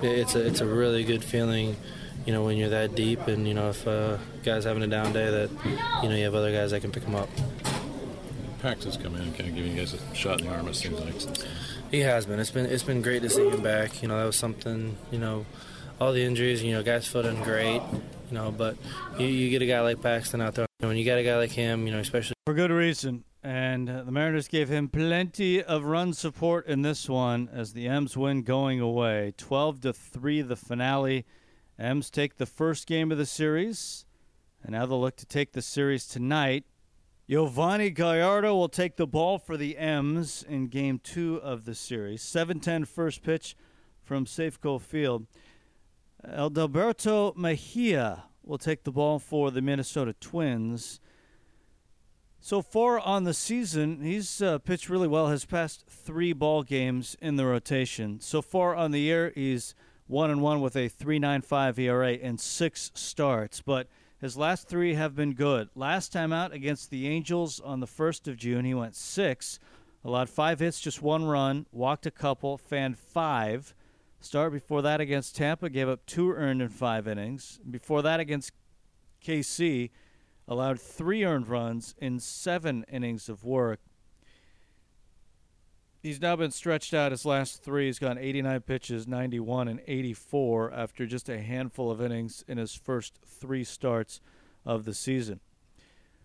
it's 0.01 0.35
a 0.35 0.47
it's 0.47 0.61
a 0.61 0.67
really 0.67 1.05
good 1.05 1.25
feeling. 1.25 1.77
You 2.27 2.33
know, 2.33 2.45
when 2.45 2.57
you're 2.57 2.71
that 2.71 2.95
deep, 2.95 3.27
and 3.27 3.49
you 3.49 3.55
know 3.55 3.71
if 3.71 3.87
uh, 3.87 4.19
guys 4.45 4.65
having 4.65 4.83
a 4.83 4.87
down 4.87 5.13
day, 5.13 5.31
that 5.31 5.51
you 6.03 6.09
know 6.09 6.15
you 6.15 6.25
have 6.25 6.35
other 6.35 6.53
guys 6.53 6.71
that 6.71 6.81
can 6.81 6.93
pick 6.93 7.05
them 7.05 7.15
up. 7.15 7.29
Pax 8.63 8.85
has 8.85 8.97
come 8.97 9.17
in 9.17 9.23
and 9.23 9.37
kind 9.37 9.49
of 9.49 9.57
giving 9.57 9.73
you 9.73 9.79
guys 9.79 9.93
a 9.93 10.15
shot 10.15 10.41
in 10.41 10.47
the 10.47 10.55
arm. 10.55 10.69
It 10.69 10.77
seems 10.77 11.01
like. 11.01 11.37
He 11.91 11.99
has 11.99 12.27
been. 12.27 12.39
It's 12.39 12.53
been 12.53 12.67
it's 12.67 12.85
been 12.85 13.03
great 13.03 13.23
to 13.23 13.29
see 13.29 13.49
him 13.49 13.61
back. 13.61 14.01
You 14.01 14.07
know, 14.07 14.17
that 14.17 14.25
was 14.25 14.37
something. 14.37 14.97
You 15.11 15.19
know, 15.19 15.47
all 16.01 16.13
the 16.13 16.23
injuries. 16.23 16.63
You 16.63 16.75
know, 16.75 16.83
guys 16.85 17.09
feeling 17.09 17.43
great. 17.43 17.83
You 18.31 18.39
know, 18.39 18.53
but 18.53 18.77
you, 19.19 19.27
you 19.27 19.51
get 19.51 19.63
a 19.63 19.67
guy 19.67 19.81
like 19.81 20.01
Paxton 20.01 20.41
out 20.41 20.55
there. 20.55 20.67
When 20.79 20.97
you 20.97 21.05
got 21.05 21.19
a 21.19 21.25
guy 21.25 21.37
like 21.39 21.51
him, 21.51 21.87
you 21.87 21.93
know, 21.93 21.99
especially 21.99 22.35
for 22.47 22.55
good 22.55 22.71
reason. 22.71 23.25
And 23.43 23.91
uh, 23.91 24.05
the 24.05 24.13
Mariners 24.13 24.47
gave 24.47 24.69
him 24.69 24.89
plenty 24.89 25.61
of 25.61 25.85
run 25.85 26.13
support 26.13 26.65
in 26.69 26.83
this 26.83 27.09
one 27.09 27.51
as 27.53 27.73
the 27.73 27.89
M's 27.89 28.17
win 28.17 28.43
going 28.43 28.79
away, 28.79 29.35
12 29.37 29.81
to 29.81 29.93
three, 29.93 30.41
the 30.41 30.55
finale. 30.55 31.27
M's 31.77 32.11
take 32.11 32.37
the 32.37 32.47
first 32.47 32.87
game 32.87 33.11
of 33.11 33.19
the 33.19 33.27
series, 33.27 34.07
and 34.63 34.71
now 34.71 34.87
they'll 34.87 35.01
look 35.01 35.17
to 35.17 35.27
take 35.27 35.53
the 35.53 35.63
series 35.63 36.07
tonight. 36.07 36.65
Yovani 37.33 37.95
Gallardo 37.95 38.55
will 38.55 38.69
take 38.69 38.97
the 38.97 39.07
ball 39.07 39.39
for 39.39 39.57
the 39.57 39.79
M's 39.79 40.45
in 40.47 40.67
game 40.67 40.99
two 41.03 41.37
of 41.37 41.65
the 41.65 41.75
series. 41.75 42.23
7-10 42.23 42.87
first 42.87 43.23
pitch 43.23 43.57
from 44.03 44.27
Safeco 44.27 44.79
Field. 44.79 45.27
Adalberto 46.23 47.35
Mejia 47.35 48.25
will 48.43 48.59
take 48.59 48.85
the 48.85 48.93
ball 48.93 49.19
for 49.19 49.51
the 49.51 49.63
Minnesota 49.63 50.15
Twins. 50.21 51.01
So 52.39 52.61
far 52.61 53.01
on 53.01 53.25
the 53.25 53.33
season, 53.33 54.03
he's 54.03 54.43
uh, 54.43 54.59
pitched 54.59 54.91
really 54.91 55.09
well. 55.09 55.29
Has 55.29 55.47
passed 55.47 55.87
three 55.89 56.35
ball 56.35 56.63
games 56.63 57.17
in 57.23 57.37
the 57.37 57.47
rotation. 57.47 58.21
So 58.21 58.43
far 58.43 58.75
on 58.75 58.91
the 58.91 59.01
year, 59.01 59.33
he's 59.35 59.75
one 60.07 60.31
and 60.31 60.43
one 60.43 60.61
with 60.61 60.77
a 60.77 60.91
3.95 60.91 61.79
ERA 61.79 62.13
and 62.13 62.39
six 62.39 62.91
starts. 62.95 63.63
But 63.63 63.89
his 64.23 64.37
last 64.37 64.69
three 64.69 64.95
have 64.95 65.17
been 65.17 65.35
good. 65.35 65.69
Last 65.75 66.13
time 66.13 66.33
out 66.33 66.53
against 66.53 66.91
the 66.91 67.09
Angels 67.09 67.59
on 67.59 67.81
the 67.81 67.89
first 67.89 68.29
of 68.29 68.37
June, 68.37 68.65
he 68.65 68.73
went 68.73 68.95
six, 68.95 69.59
allowed 70.05 70.31
five 70.31 70.61
hits, 70.61 70.81
just 70.81 71.03
one 71.03 71.25
run, 71.25 71.67
walked 71.73 72.07
a 72.07 72.11
couple, 72.11 72.57
fanned 72.57 72.97
five. 72.97 73.75
Start 74.21 74.53
before 74.53 74.81
that 74.83 75.01
against 75.01 75.35
Tampa, 75.35 75.69
gave 75.69 75.89
up 75.89 76.07
two 76.07 76.33
earned 76.33 76.63
in 76.63 76.69
five 76.69 77.09
innings. 77.09 77.59
Before 77.69 78.01
that 78.03 78.21
against 78.21 78.53
KC 79.25 79.91
allowed 80.47 80.81
three 80.81 81.25
earned 81.25 81.49
runs 81.49 81.97
in 81.99 82.21
seven 82.21 82.85
innings 82.91 83.29
of 83.29 83.43
work. 83.45 83.81
He's 86.03 86.21
now 86.21 86.35
been 86.35 86.51
stretched 86.51 86.95
out 86.95 87.13
his 87.13 87.25
last 87.25 87.63
three. 87.63 87.87
He's 87.87 88.01
gone 88.01 88.19
89 88.19 88.63
pitches, 88.63 89.07
91 89.07 89.69
and 89.69 89.81
84 89.87 90.73
after 90.73 91.07
just 91.07 91.29
a 91.29 91.41
handful 91.41 91.93
of 91.93 92.03
innings 92.03 92.45
in 92.49 92.59
his 92.59 92.75
first 92.75 93.21
three 93.25 93.63
starts 93.63 94.21
of 94.67 94.85
the 94.85 94.95
season. 94.95 95.39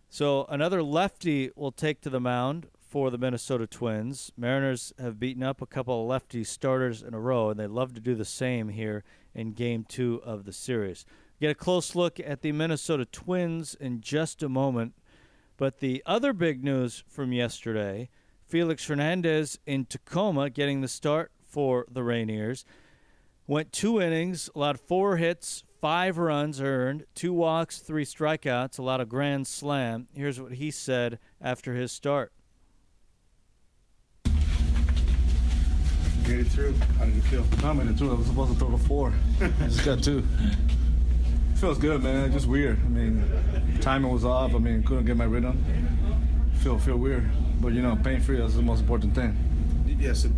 So 0.10 0.46
another 0.50 0.82
lefty 0.82 1.52
will 1.56 1.72
take 1.72 2.02
to 2.02 2.10
the 2.10 2.20
mound 2.20 2.70
for 2.80 3.12
the 3.12 3.20
Minnesota 3.20 3.68
Twins. 3.68 4.32
Mariners 4.36 4.94
have 4.98 5.20
beaten 5.20 5.44
up 5.44 5.62
a 5.62 5.68
couple 5.68 6.02
of 6.02 6.08
lefty 6.08 6.44
starters 6.44 7.04
in 7.04 7.14
a 7.14 7.20
row, 7.20 7.52
and 7.52 7.60
they 7.60 7.68
love 7.68 7.94
to 7.94 8.02
do 8.02 8.16
the 8.16 8.26
same 8.26 8.70
here 8.70 9.04
in 9.36 9.52
game 9.52 9.86
two 9.88 10.22
of 10.26 10.46
the 10.46 10.54
series. 10.54 11.06
Get 11.40 11.52
a 11.52 11.56
close 11.56 11.94
look 11.94 12.20
at 12.20 12.42
the 12.42 12.52
Minnesota 12.52 13.06
Twins 13.06 13.76
in 13.76 14.02
just 14.02 14.42
a 14.42 14.50
moment. 14.50 14.96
But 15.56 15.82
the 15.82 16.02
other 16.08 16.34
big 16.34 16.64
news 16.64 17.04
from 17.08 17.32
yesterday 17.32 18.10
Felix 18.48 18.88
Hernandez 18.88 19.60
in 19.66 19.86
Tacoma 19.86 20.50
getting 20.50 20.80
the 20.80 20.88
start 20.88 21.32
for 21.44 21.86
the 21.92 22.00
Rainiers. 22.02 22.64
Went 23.46 23.74
two 23.74 24.02
innings, 24.02 24.50
allowed 24.56 24.80
four 24.80 25.18
hits, 25.18 25.64
five 25.82 26.18
runs 26.18 26.62
earned, 26.62 27.06
two 27.14 27.34
walks, 27.34 27.80
three 27.80 28.06
strikeouts, 28.06 28.80
a 28.80 28.82
lot 28.82 29.02
of 29.02 29.10
grand 29.10 29.48
slam. 29.48 30.08
Here's 30.14 30.40
what 30.40 30.54
he 30.54 30.72
said 30.72 31.20
after 31.42 31.74
his 31.74 31.92
start. 31.92 32.32
Get 36.24 36.40
it 36.40 36.48
through. 36.48 36.74
How 36.98 37.06
did 37.06 37.16
you 37.16 37.22
feel? 37.22 37.46
I 37.64 37.74
made 37.74 37.88
it 37.88 37.98
through. 37.98 38.12
I 38.12 38.16
was 38.16 38.28
supposed 38.28 38.54
to 38.54 38.60
throw 38.60 38.72
the 38.72 38.78
four. 38.78 39.14
I 39.42 39.48
just 39.68 39.84
got 39.84 40.04
two. 40.04 40.26
Feels 41.56 41.78
good, 41.78 42.04
man. 42.04 42.32
Just 42.32 42.48
weird. 42.48 42.80
I 42.86 42.88
mean, 42.90 43.24
timing 43.82 44.12
was 44.12 44.24
off. 44.24 44.54
I 44.54 44.58
mean, 44.58 44.84
couldn't 44.84 45.06
get 45.06 45.18
my 45.18 45.26
rhythm. 45.26 45.64
Feel 46.60 46.78
feel 46.80 46.98
weird, 46.98 47.30
but 47.62 47.74
you 47.74 47.82
know, 47.82 47.98
pain 48.04 48.20
free. 48.20 48.42
is 48.42 48.56
the 48.56 48.62
most 48.62 48.82
important 48.82 49.16
thing. 49.16 49.36
Yes. 50.00 50.26
Yeah, 50.26 50.32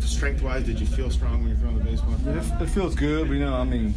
so 0.00 0.06
strength 0.06 0.42
wise, 0.42 0.64
did 0.64 0.78
you 0.78 0.86
feel 0.86 1.10
strong 1.10 1.40
when 1.40 1.48
you're 1.48 1.58
throwing 1.58 1.78
the 1.78 1.84
baseball? 1.84 2.14
Yeah, 2.24 2.58
it, 2.58 2.62
it, 2.62 2.68
feels 2.68 2.94
good, 2.94 3.28
but 3.28 3.34
you 3.34 3.44
know, 3.44 3.54
I 3.54 3.64
mean, 3.64 3.94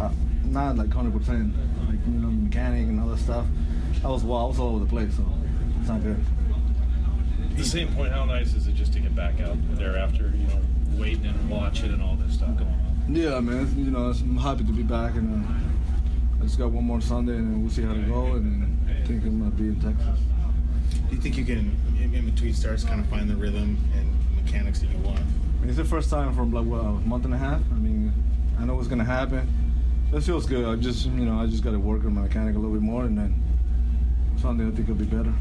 uh, 0.00 0.10
not 0.44 0.76
like 0.76 0.94
100 0.94 1.12
percent. 1.18 1.54
Like 1.88 1.98
you 2.06 2.12
know, 2.12 2.28
mechanic 2.28 2.88
and 2.88 3.00
all 3.00 3.08
that 3.08 3.18
stuff. 3.18 3.46
I 4.04 4.08
was 4.08 4.24
well, 4.24 4.38
I 4.38 4.48
was 4.48 4.58
all 4.58 4.76
over 4.76 4.84
the 4.84 4.90
place, 4.90 5.14
so 5.16 5.24
it's 5.80 5.88
not 5.88 6.02
good. 6.02 6.22
At 7.50 7.56
the 7.56 7.64
same 7.64 7.94
point, 7.94 8.12
how 8.12 8.24
nice 8.24 8.54
is 8.54 8.66
it 8.66 8.74
just 8.74 8.92
to 8.94 9.00
get 9.00 9.14
back 9.14 9.40
out 9.40 9.56
there 9.76 9.96
after 9.96 10.24
you 10.24 10.46
know 10.48 10.60
waiting 10.92 11.26
and 11.26 11.50
watching 11.50 11.92
and 11.92 12.02
all 12.02 12.16
this 12.16 12.34
stuff 12.34 12.56
going 12.56 12.70
on? 12.70 13.14
Yeah, 13.14 13.40
man. 13.40 13.72
You 13.76 13.90
know, 13.90 14.06
I'm 14.06 14.36
happy 14.36 14.64
to 14.64 14.72
be 14.72 14.82
back 14.82 15.14
and. 15.14 15.44
Uh, 15.44 15.48
I 16.44 16.46
just 16.46 16.58
got 16.58 16.72
one 16.72 16.84
more 16.84 17.00
Sunday, 17.00 17.36
and 17.36 17.54
then 17.54 17.62
we'll 17.62 17.70
see 17.70 17.80
how 17.80 17.94
to 17.94 18.02
go. 18.02 18.34
And 18.34 18.78
I 18.90 19.06
think 19.06 19.24
I'm 19.24 19.38
gonna 19.38 19.50
be 19.50 19.68
in 19.68 19.80
Texas. 19.80 20.20
Do 21.08 21.16
you 21.16 21.22
think 21.22 21.38
you 21.38 21.44
can, 21.46 21.74
in 22.14 22.30
between 22.30 22.54
starts, 22.54 22.84
kind 22.84 23.00
of 23.00 23.06
find 23.08 23.28
the 23.28 23.36
rhythm 23.36 23.76
and 23.94 24.44
mechanics 24.44 24.80
that 24.80 24.90
you 24.90 24.98
want? 24.98 25.18
I 25.18 25.60
mean, 25.60 25.68
it's 25.68 25.76
the 25.76 25.84
first 25.84 26.10
time 26.10 26.34
from 26.34 26.52
like 26.52 26.64
what, 26.64 26.80
a 26.80 26.92
month 27.06 27.24
and 27.24 27.34
a 27.34 27.38
half. 27.38 27.60
I 27.72 27.74
mean, 27.74 28.12
I 28.58 28.64
know 28.64 28.76
what's 28.76 28.88
gonna 28.88 29.04
happen. 29.04 29.48
It 30.12 30.22
feels 30.22 30.46
good. 30.46 30.64
I 30.64 30.76
just, 30.76 31.06
you 31.06 31.24
know, 31.24 31.40
I 31.40 31.46
just 31.46 31.64
got 31.64 31.72
to 31.72 31.78
work 31.78 32.04
on 32.04 32.14
my 32.14 32.22
mechanic 32.22 32.54
a 32.54 32.58
little 32.58 32.72
bit 32.72 32.82
more, 32.82 33.04
and 33.04 33.18
then 33.18 33.34
Sunday 34.40 34.64
I 34.64 34.70
think 34.70 34.88
it'll 34.88 34.94
be 34.94 35.04
better. 35.04 35.32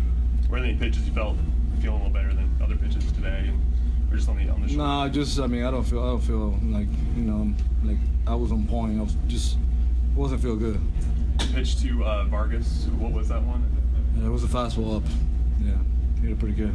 Were 0.49 0.59
there 0.59 0.69
any 0.69 0.77
pitches 0.77 1.07
you 1.07 1.13
felt 1.13 1.37
feeling 1.79 2.01
a 2.01 2.05
little 2.05 2.13
better 2.13 2.33
than 2.33 2.49
other 2.61 2.75
pitches 2.75 3.11
today? 3.11 3.51
Or 4.09 4.15
just 4.15 4.29
on 4.29 4.37
the 4.37 4.49
on 4.49 4.61
the 4.61 4.69
show? 4.69 4.77
Nah, 4.77 5.09
just 5.09 5.39
I 5.39 5.47
mean, 5.47 5.63
I 5.63 5.69
don't 5.71 5.83
feel 5.83 6.01
I 6.01 6.07
don't 6.07 6.21
feel 6.21 6.59
like 6.63 6.87
you 7.15 7.23
know 7.23 7.53
like 7.83 7.97
I 8.25 8.33
was 8.33 8.51
on 8.51 8.65
point. 8.65 8.99
I 8.99 9.03
was 9.03 9.15
just 9.27 9.57
wasn't 10.15 10.41
feel 10.41 10.55
good. 10.55 10.79
Pitch 11.53 11.79
to 11.81 12.03
uh, 12.03 12.25
Vargas. 12.25 12.87
What 12.97 13.11
was 13.11 13.29
that 13.29 13.43
one? 13.43 13.63
Yeah, 14.17 14.27
it 14.27 14.29
was 14.29 14.43
a 14.43 14.47
fastball 14.47 14.97
up. 14.97 15.03
Yeah, 15.61 15.73
he 16.23 16.29
did 16.29 16.39
pretty 16.39 16.55
good. 16.55 16.73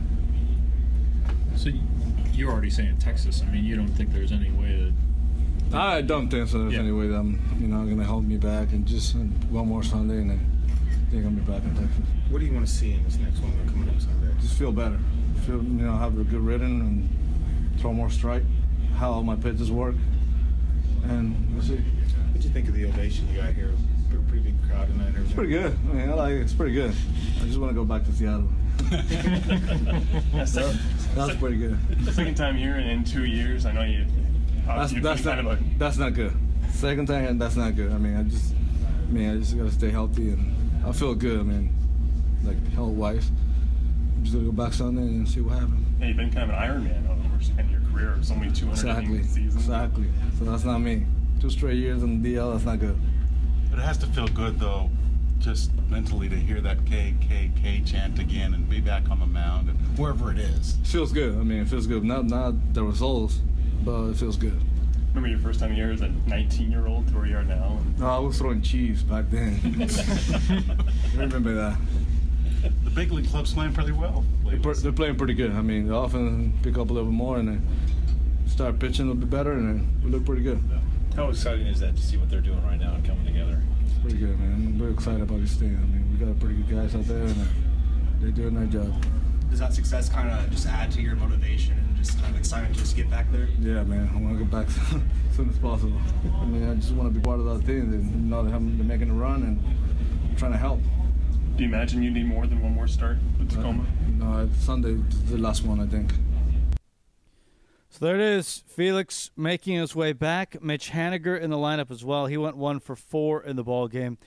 So 1.56 1.70
you're 2.32 2.52
already 2.52 2.70
saying 2.70 2.98
Texas. 2.98 3.42
I 3.42 3.50
mean, 3.50 3.64
you 3.64 3.76
don't 3.76 3.88
think 3.88 4.12
there's 4.12 4.30
any 4.32 4.50
way 4.50 4.92
that. 5.70 5.76
I 5.76 6.02
don't 6.02 6.28
think 6.28 6.48
so. 6.48 6.60
There's 6.60 6.74
yeah. 6.74 6.80
any 6.80 6.92
way 6.92 7.08
that 7.08 7.16
I'm, 7.16 7.40
you 7.60 7.66
know, 7.66 7.84
going 7.84 7.98
to 7.98 8.04
hold 8.04 8.26
me 8.26 8.36
back 8.36 8.72
and 8.72 8.86
just 8.86 9.16
one 9.16 9.68
more 9.68 9.82
Sunday 9.82 10.18
and 10.18 10.30
then 10.30 10.58
I 11.08 11.10
think 11.10 11.24
I'll 11.24 11.30
be 11.30 11.40
back 11.40 11.62
in 11.62 11.74
Texas. 11.74 12.04
What 12.28 12.40
do 12.40 12.44
you 12.44 12.52
want 12.52 12.66
to 12.66 12.72
see 12.72 12.92
in 12.92 13.02
this 13.04 13.16
next 13.16 13.40
one 13.40 13.52
coming 13.66 13.88
up 13.88 14.00
Sunday? 14.00 14.30
Just 14.40 14.58
feel 14.58 14.72
better. 14.72 14.98
feel 15.46 15.56
you 15.56 15.84
know 15.84 15.96
have 15.96 16.18
a 16.18 16.24
good 16.24 16.40
rhythm 16.40 16.80
and 16.82 17.80
throw 17.80 17.92
more 17.92 18.10
strike. 18.10 18.42
How 18.96 19.12
all 19.12 19.22
my 19.22 19.36
pitches 19.36 19.70
work, 19.70 19.94
and 21.04 21.54
we'll 21.54 21.62
see. 21.62 21.76
What'd 21.76 22.44
you 22.44 22.50
think 22.50 22.68
of 22.68 22.74
the 22.74 22.84
ovation 22.86 23.28
you 23.28 23.40
got 23.40 23.54
here? 23.54 23.72
Pretty, 24.10 24.24
pretty 24.24 24.44
big 24.50 24.68
crowd 24.68 24.88
tonight. 24.88 25.14
It's 25.16 25.32
pretty 25.32 25.50
good. 25.50 25.78
I 25.90 25.92
mean, 25.94 26.08
I 26.10 26.14
like 26.14 26.32
it. 26.32 26.40
It's 26.42 26.52
pretty 26.52 26.74
good. 26.74 26.94
I 27.40 27.44
just 27.44 27.58
want 27.58 27.70
to 27.70 27.74
go 27.74 27.84
back 27.84 28.04
to 28.04 28.12
Seattle. 28.12 28.48
That's, 30.32 30.52
That's 31.14 31.36
pretty 31.36 31.56
good. 31.56 31.78
Second 32.12 32.36
time 32.36 32.56
here 32.56 32.76
in, 32.76 32.86
in 32.86 33.04
two 33.04 33.24
years. 33.24 33.66
I 33.66 33.72
know 33.72 33.82
you. 33.82 34.04
That's 34.66 34.92
you've 34.92 35.02
that's 35.02 35.24
not 35.24 35.36
kind 35.36 35.48
of 35.48 35.60
a 35.60 35.64
that's 35.78 35.96
not 35.98 36.14
good. 36.14 36.34
Second 36.70 37.06
time, 37.06 37.38
that's 37.38 37.56
not 37.56 37.74
good. 37.74 37.90
I 37.92 37.98
mean, 37.98 38.16
I 38.16 38.22
just, 38.24 38.54
I 38.54 39.10
mean, 39.10 39.30
I 39.30 39.38
just 39.38 39.56
gotta 39.56 39.70
stay 39.70 39.90
healthy 39.90 40.30
and 40.30 40.84
I 40.86 40.92
feel 40.92 41.14
good. 41.14 41.40
I 41.40 41.42
mean, 41.42 41.74
like 42.44 42.56
health 42.72 42.92
wise, 42.92 43.30
I'm 44.16 44.24
just 44.24 44.34
gonna 44.34 44.46
go 44.46 44.52
back 44.52 44.72
Sunday 44.74 45.02
and 45.02 45.28
see 45.28 45.40
what 45.40 45.54
happens. 45.54 45.86
Yeah, 46.00 46.08
you've 46.08 46.16
been 46.18 46.30
kind 46.30 46.44
of 46.44 46.50
an 46.50 46.62
Iron 46.62 46.84
Man 46.84 47.06
over 47.10 47.22
the 47.22 47.28
course 47.30 47.50
of 47.58 47.70
your 47.70 47.80
career. 47.92 48.16
So 48.22 48.34
many 48.34 48.52
200 48.52 48.72
Exactly. 48.74 49.22
seasons. 49.22 49.54
Exactly. 49.56 50.06
So 50.38 50.44
that's 50.44 50.64
not 50.64 50.78
me. 50.78 51.06
Two 51.40 51.50
straight 51.50 51.78
years 51.78 52.02
in 52.02 52.22
the 52.22 52.34
DL. 52.34 52.52
That's 52.52 52.64
not 52.64 52.78
good. 52.78 52.98
But 53.70 53.78
it 53.80 53.82
has 53.82 53.98
to 53.98 54.06
feel 54.06 54.28
good 54.28 54.60
though, 54.60 54.90
just 55.38 55.70
mentally 55.88 56.28
to 56.28 56.36
hear 56.36 56.60
that 56.60 56.84
KKK 56.84 57.86
chant 57.86 58.18
again 58.18 58.54
and 58.54 58.68
be 58.68 58.80
back 58.80 59.10
on 59.10 59.20
the 59.20 59.26
mound 59.26 59.68
and 59.68 59.98
wherever 59.98 60.30
it 60.30 60.38
is. 60.38 60.76
Feels 60.84 61.12
good. 61.12 61.34
I 61.36 61.42
mean, 61.42 61.62
it 61.62 61.68
feels 61.68 61.86
good. 61.86 62.04
Not 62.04 62.26
not 62.26 62.74
the 62.74 62.82
results, 62.82 63.40
but 63.84 64.10
it 64.10 64.16
feels 64.16 64.36
good. 64.36 64.60
Remember 65.08 65.28
your 65.28 65.38
first 65.38 65.60
time 65.60 65.72
here 65.72 65.90
as 65.90 66.00
a 66.02 66.08
19 66.26 66.70
year 66.70 66.86
old 66.86 67.08
to 67.08 67.14
where 67.14 67.26
you 67.26 67.36
are 67.36 67.44
now? 67.44 67.78
No, 67.98 68.06
I 68.06 68.18
was 68.18 68.38
throwing 68.38 68.62
cheese 68.62 69.02
back 69.02 69.24
then. 69.30 69.58
I 71.16 71.20
remember 71.20 71.54
that. 71.54 71.78
The 72.84 72.90
big 72.90 73.12
league 73.12 73.28
club's 73.28 73.54
playing 73.54 73.72
pretty 73.72 73.92
well. 73.92 74.24
They're, 74.44 74.74
they're 74.74 74.92
playing 74.92 75.16
pretty 75.16 75.34
good. 75.34 75.52
I 75.52 75.62
mean, 75.62 75.86
they 75.86 75.94
often 75.94 76.52
pick 76.62 76.76
up 76.76 76.90
a 76.90 76.92
little 76.92 77.08
bit 77.10 77.16
more 77.16 77.38
and 77.38 77.48
then 77.48 77.66
start 78.46 78.78
pitching 78.78 79.06
a 79.06 79.08
little 79.08 79.20
bit 79.20 79.30
better, 79.30 79.52
and 79.52 79.68
then 79.68 80.00
we 80.04 80.10
look 80.10 80.24
pretty 80.24 80.42
good. 80.42 80.60
How 81.14 81.28
exciting 81.28 81.66
is 81.66 81.80
that 81.80 81.96
to 81.96 82.02
see 82.02 82.16
what 82.16 82.30
they're 82.30 82.40
doing 82.40 82.62
right 82.64 82.78
now 82.78 82.94
and 82.94 83.04
coming 83.04 83.24
together? 83.24 83.62
It's 83.98 84.12
pretty 84.12 84.24
good, 84.26 84.38
man. 84.38 84.52
I'm 84.52 84.78
very 84.78 84.92
excited 84.92 85.22
about 85.22 85.40
this 85.40 85.56
team. 85.56 85.76
I 85.76 85.86
mean, 85.86 86.06
we 86.12 86.24
got 86.24 86.38
pretty 86.38 86.54
good 86.62 86.76
guys 86.76 86.94
out 86.94 87.04
there, 87.06 87.22
and 87.22 87.42
uh, 87.42 87.44
they're 88.20 88.30
doing 88.30 88.54
their 88.54 88.66
job. 88.66 88.94
Does 89.50 89.58
that 89.58 89.74
success 89.74 90.08
kind 90.08 90.30
of 90.30 90.48
just 90.52 90.68
add 90.68 90.92
to 90.92 91.02
your 91.02 91.16
motivation 91.16 91.76
and 91.76 91.96
just 91.96 92.20
kind 92.20 92.32
of 92.32 92.38
excitement 92.38 92.74
to 92.76 92.80
just 92.80 92.94
get 92.94 93.10
back 93.10 93.30
there? 93.32 93.48
Yeah, 93.58 93.82
man. 93.82 94.08
I 94.14 94.18
want 94.20 94.38
to 94.38 94.44
get 94.44 94.50
back 94.52 94.66
as 95.30 95.36
soon 95.36 95.50
as 95.50 95.58
possible. 95.58 96.00
I 96.40 96.44
mean, 96.44 96.70
I 96.70 96.74
just 96.76 96.92
want 96.92 97.12
to 97.12 97.18
be 97.18 97.24
part 97.24 97.40
of 97.40 97.46
that 97.46 97.66
team 97.66 97.92
and 97.92 98.30
know 98.30 98.44
that 98.44 98.54
I'm 98.54 98.76
they're 98.78 98.86
making 98.86 99.10
a 99.10 99.14
run 99.14 99.42
and 99.42 100.38
trying 100.38 100.52
to 100.52 100.58
help. 100.58 100.80
Do 101.56 101.64
you 101.64 101.68
imagine 101.68 102.00
you 102.04 102.12
need 102.12 102.26
more 102.26 102.46
than 102.46 102.62
one 102.62 102.74
more 102.74 102.86
start 102.86 103.16
with 103.36 103.50
Tacoma? 103.50 103.84
No, 104.16 104.48
Sunday 104.60 104.90
is 104.92 105.24
the 105.30 105.38
last 105.38 105.64
one, 105.64 105.80
I 105.80 105.86
think. 105.86 106.12
So 107.98 108.04
there 108.04 108.14
it 108.14 108.20
is. 108.20 108.62
Felix 108.68 109.32
making 109.36 109.74
his 109.74 109.92
way 109.96 110.12
back. 110.12 110.62
Mitch 110.62 110.90
Haniger 110.92 111.38
in 111.40 111.50
the 111.50 111.56
lineup 111.56 111.90
as 111.90 112.04
well. 112.04 112.26
He 112.26 112.36
went 112.36 112.56
one 112.56 112.78
for 112.78 112.94
four 112.94 113.42
in 113.42 113.56
the 113.56 113.64
ball 113.64 113.88
game. 113.88 114.18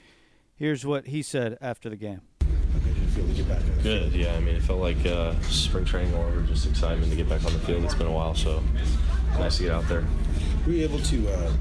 Here's 0.53 0.85
what 0.85 1.07
he 1.07 1.21
said 1.21 1.57
after 1.61 1.89
the 1.89 1.95
game. 1.95 2.19
Good, 3.81 4.11
yeah. 4.11 4.33
I 4.35 4.41
mean, 4.41 4.55
it 4.57 4.61
felt 4.63 4.81
like 4.81 5.05
uh, 5.05 5.39
spring 5.43 5.85
training 5.85 6.13
all 6.15 6.23
over, 6.23 6.41
just 6.41 6.67
excitement 6.67 7.11
to 7.11 7.15
get 7.15 7.29
back 7.29 7.45
on 7.45 7.53
the 7.53 7.59
field. 7.59 7.85
It's 7.85 7.95
been 7.95 8.07
a 8.07 8.11
while, 8.11 8.35
so 8.35 8.61
nice 9.39 9.57
to 9.57 9.63
get 9.63 9.71
out 9.71 9.87
there. 9.87 10.05
Were 10.65 10.73
you 10.73 10.83
able 10.83 10.99
to 10.99 11.29
uh, 11.29 11.51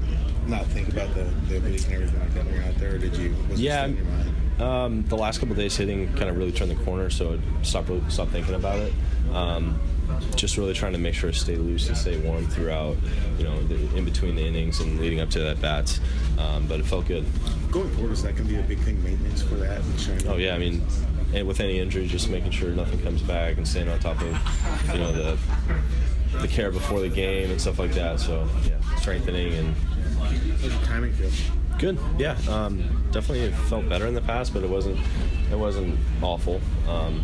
not 0.47 0.65
think 0.67 0.89
about 0.89 1.13
the, 1.15 1.23
the 1.47 1.57
oblique 1.57 1.85
and 1.85 1.93
everything 1.93 2.19
like 2.19 2.33
that 2.33 2.45
when 2.45 2.53
you're 2.55 2.63
out 2.63 2.75
there, 2.75 2.95
or 2.95 2.97
did 2.97 3.15
you? 3.15 3.33
Was 3.49 3.59
Yeah, 3.61 3.85
in 3.85 3.95
your 3.95 4.05
mind? 4.05 4.61
um, 4.61 5.03
the 5.07 5.15
last 5.17 5.39
couple 5.39 5.53
of 5.53 5.57
days 5.57 5.77
hitting 5.77 6.11
kind 6.15 6.29
of 6.29 6.35
really 6.37 6.51
turned 6.51 6.71
the 6.71 6.83
corner, 6.83 7.09
so 7.09 7.39
I 7.59 7.63
stopped 7.63 7.89
stopped 8.11 8.31
thinking 8.31 8.55
about 8.55 8.79
it. 8.79 8.93
Um, 9.33 9.79
just 10.35 10.57
really 10.57 10.73
trying 10.73 10.93
to 10.93 10.97
make 10.97 11.13
sure 11.13 11.31
to 11.31 11.37
stay 11.37 11.55
loose 11.55 11.87
and 11.87 11.97
stay 11.97 12.17
warm 12.17 12.45
throughout, 12.47 12.97
you 13.37 13.43
know, 13.43 13.61
the, 13.63 13.75
in 13.97 14.05
between 14.05 14.35
the 14.35 14.45
innings 14.45 14.79
and 14.79 14.99
leading 14.99 15.19
up 15.19 15.29
to 15.31 15.39
that 15.39 15.61
bats. 15.61 15.99
Um, 16.37 16.67
but 16.67 16.79
it 16.79 16.85
felt 16.85 17.07
good. 17.07 17.25
Going 17.71 17.89
forward, 17.91 18.11
is 18.11 18.23
that 18.23 18.35
going 18.35 18.47
to 18.47 18.53
be 18.53 18.59
a 18.59 18.63
big 18.63 18.79
thing, 18.79 19.01
maintenance 19.03 19.41
for 19.41 19.55
that? 19.55 19.81
And 19.81 20.27
Oh 20.27 20.37
yeah, 20.37 20.55
I 20.55 20.57
mean, 20.57 20.85
with 21.45 21.59
any 21.59 21.79
injury, 21.79 22.07
just 22.07 22.29
making 22.29 22.51
sure 22.51 22.69
nothing 22.71 22.99
comes 23.01 23.21
back 23.21 23.57
and 23.57 23.67
staying 23.67 23.89
on 23.89 23.99
top 23.99 24.21
of, 24.21 24.93
you 24.93 24.99
know, 24.99 25.11
the 25.11 25.37
the 26.39 26.47
care 26.47 26.71
before 26.71 27.01
the 27.01 27.09
game 27.09 27.51
and 27.51 27.59
stuff 27.59 27.79
like 27.79 27.93
that. 27.93 28.19
So 28.19 28.47
yeah, 28.65 28.79
strengthening 28.97 29.53
and 29.53 29.75
timing 30.85 31.13
feel? 31.13 31.29
good. 31.77 31.97
Yeah, 32.17 32.37
um, 32.47 32.79
definitely 33.11 33.45
it 33.45 33.53
felt 33.53 33.89
better 33.89 34.05
in 34.07 34.13
the 34.13 34.21
past, 34.21 34.53
but 34.53 34.63
it 34.63 34.69
wasn't 34.69 34.99
it 35.51 35.57
wasn't 35.57 35.97
awful. 36.21 36.61
Um, 36.87 37.23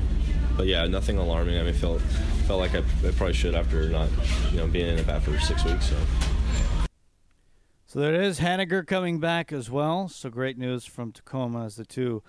but 0.55 0.67
yeah, 0.67 0.85
nothing 0.87 1.17
alarming. 1.17 1.59
I 1.59 1.63
mean, 1.63 1.73
felt 1.73 2.01
felt 2.47 2.61
like 2.61 2.75
I, 2.75 2.79
I 3.05 3.11
probably 3.11 3.33
should 3.33 3.55
after 3.55 3.89
not, 3.89 4.07
you 4.51 4.57
know, 4.57 4.67
being 4.67 4.87
in 4.87 4.95
the 4.95 5.03
bat 5.03 5.21
for 5.21 5.37
six 5.37 5.65
weeks. 5.65 5.89
So. 5.89 5.97
So 7.85 7.99
there 7.99 8.13
it 8.13 8.21
is. 8.21 8.39
Haniger 8.39 8.87
coming 8.87 9.19
back 9.19 9.51
as 9.51 9.69
well. 9.69 10.07
So 10.07 10.29
great 10.29 10.57
news 10.57 10.85
from 10.85 11.11
Tacoma 11.11 11.65
as 11.65 11.75
the 11.75 11.85
two 11.85 12.23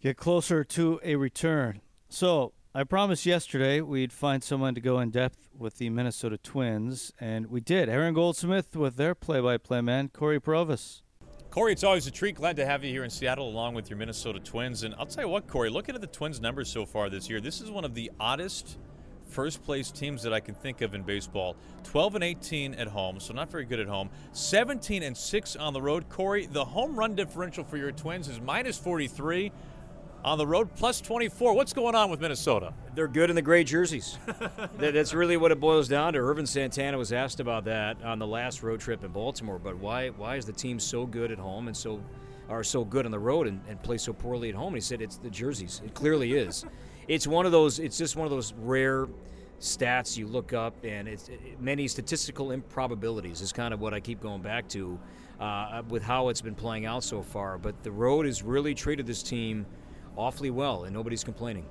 get 0.00 0.16
closer 0.16 0.64
to 0.64 0.98
a 1.04 1.16
return. 1.16 1.82
So 2.08 2.54
I 2.74 2.84
promised 2.84 3.26
yesterday 3.26 3.82
we'd 3.82 4.14
find 4.14 4.42
someone 4.42 4.74
to 4.74 4.80
go 4.80 4.98
in 4.98 5.10
depth 5.10 5.50
with 5.58 5.76
the 5.76 5.90
Minnesota 5.90 6.38
Twins, 6.38 7.12
and 7.20 7.48
we 7.48 7.60
did. 7.60 7.90
Aaron 7.90 8.14
Goldsmith 8.14 8.74
with 8.74 8.96
their 8.96 9.14
play-by-play 9.14 9.82
man, 9.82 10.08
Corey 10.08 10.40
Provus. 10.40 11.02
Corey, 11.50 11.72
it's 11.72 11.84
always 11.84 12.06
a 12.06 12.10
treat. 12.10 12.36
Glad 12.36 12.56
to 12.56 12.64
have 12.64 12.82
you 12.82 12.90
here 12.90 13.04
in 13.04 13.10
Seattle 13.10 13.46
along 13.46 13.74
with 13.74 13.90
your 13.90 13.98
Minnesota 13.98 14.40
Twins. 14.40 14.84
And 14.84 14.94
I'll 14.98 15.04
tell 15.04 15.24
you 15.24 15.28
what, 15.28 15.46
Corey, 15.46 15.68
looking 15.68 15.94
at 15.94 16.00
the 16.00 16.06
Twins' 16.06 16.40
numbers 16.40 16.70
so 16.70 16.86
far 16.86 17.10
this 17.10 17.28
year, 17.28 17.42
this 17.42 17.60
is 17.60 17.70
one 17.70 17.84
of 17.84 17.94
the 17.94 18.10
oddest 18.18 18.78
first 19.32 19.64
place 19.64 19.90
teams 19.90 20.22
that 20.22 20.32
I 20.32 20.40
can 20.40 20.54
think 20.54 20.82
of 20.82 20.94
in 20.94 21.02
baseball. 21.02 21.56
12 21.84 22.16
and 22.16 22.24
18 22.24 22.74
at 22.74 22.86
home, 22.86 23.18
so 23.18 23.32
not 23.32 23.50
very 23.50 23.64
good 23.64 23.80
at 23.80 23.88
home. 23.88 24.10
17 24.32 25.02
and 25.02 25.16
6 25.16 25.56
on 25.56 25.72
the 25.72 25.80
road. 25.80 26.08
Corey, 26.08 26.46
the 26.46 26.64
home 26.64 26.94
run 26.94 27.14
differential 27.14 27.64
for 27.64 27.78
your 27.78 27.92
Twins 27.92 28.28
is 28.28 28.40
minus 28.40 28.76
43. 28.76 29.50
On 30.24 30.38
the 30.38 30.46
road, 30.46 30.72
plus 30.76 31.00
24. 31.00 31.52
What's 31.52 31.72
going 31.72 31.96
on 31.96 32.08
with 32.08 32.20
Minnesota? 32.20 32.72
They're 32.94 33.08
good 33.08 33.28
in 33.28 33.34
the 33.34 33.42
gray 33.42 33.64
jerseys. 33.64 34.18
That's 34.78 35.14
really 35.14 35.36
what 35.36 35.50
it 35.50 35.58
boils 35.58 35.88
down 35.88 36.12
to. 36.12 36.20
Ervin 36.20 36.46
Santana 36.46 36.96
was 36.96 37.12
asked 37.12 37.40
about 37.40 37.64
that 37.64 38.00
on 38.04 38.20
the 38.20 38.26
last 38.26 38.62
road 38.62 38.78
trip 38.78 39.02
in 39.02 39.10
Baltimore. 39.10 39.58
But 39.58 39.78
why 39.78 40.10
why 40.10 40.36
is 40.36 40.44
the 40.44 40.52
team 40.52 40.78
so 40.78 41.06
good 41.06 41.32
at 41.32 41.38
home 41.38 41.66
and 41.66 41.76
so 41.76 42.00
are 42.48 42.62
so 42.62 42.84
good 42.84 43.04
on 43.04 43.10
the 43.10 43.18
road 43.18 43.48
and, 43.48 43.60
and 43.68 43.82
play 43.82 43.98
so 43.98 44.12
poorly 44.12 44.48
at 44.48 44.54
home? 44.54 44.68
And 44.68 44.76
he 44.76 44.80
said 44.80 45.02
it's 45.02 45.16
the 45.16 45.30
jerseys. 45.30 45.82
It 45.84 45.92
clearly 45.92 46.34
is. 46.34 46.64
It's 47.08 47.26
one 47.26 47.46
of 47.46 47.52
those. 47.52 47.78
It's 47.78 47.98
just 47.98 48.16
one 48.16 48.26
of 48.26 48.30
those 48.30 48.52
rare 48.58 49.08
stats 49.60 50.16
you 50.16 50.26
look 50.26 50.52
up, 50.52 50.74
and 50.84 51.08
it's 51.08 51.28
it, 51.28 51.60
many 51.60 51.88
statistical 51.88 52.50
improbabilities 52.50 53.40
is 53.40 53.52
kind 53.52 53.72
of 53.72 53.80
what 53.80 53.94
I 53.94 54.00
keep 54.00 54.20
going 54.20 54.42
back 54.42 54.68
to 54.70 54.98
uh, 55.40 55.82
with 55.88 56.02
how 56.02 56.28
it's 56.28 56.40
been 56.40 56.54
playing 56.54 56.86
out 56.86 57.04
so 57.04 57.22
far. 57.22 57.58
But 57.58 57.82
the 57.82 57.92
road 57.92 58.26
has 58.26 58.42
really 58.42 58.74
treated 58.74 59.06
this 59.06 59.22
team 59.22 59.66
awfully 60.16 60.50
well, 60.50 60.84
and 60.84 60.94
nobody's 60.94 61.24
complaining. 61.24 61.66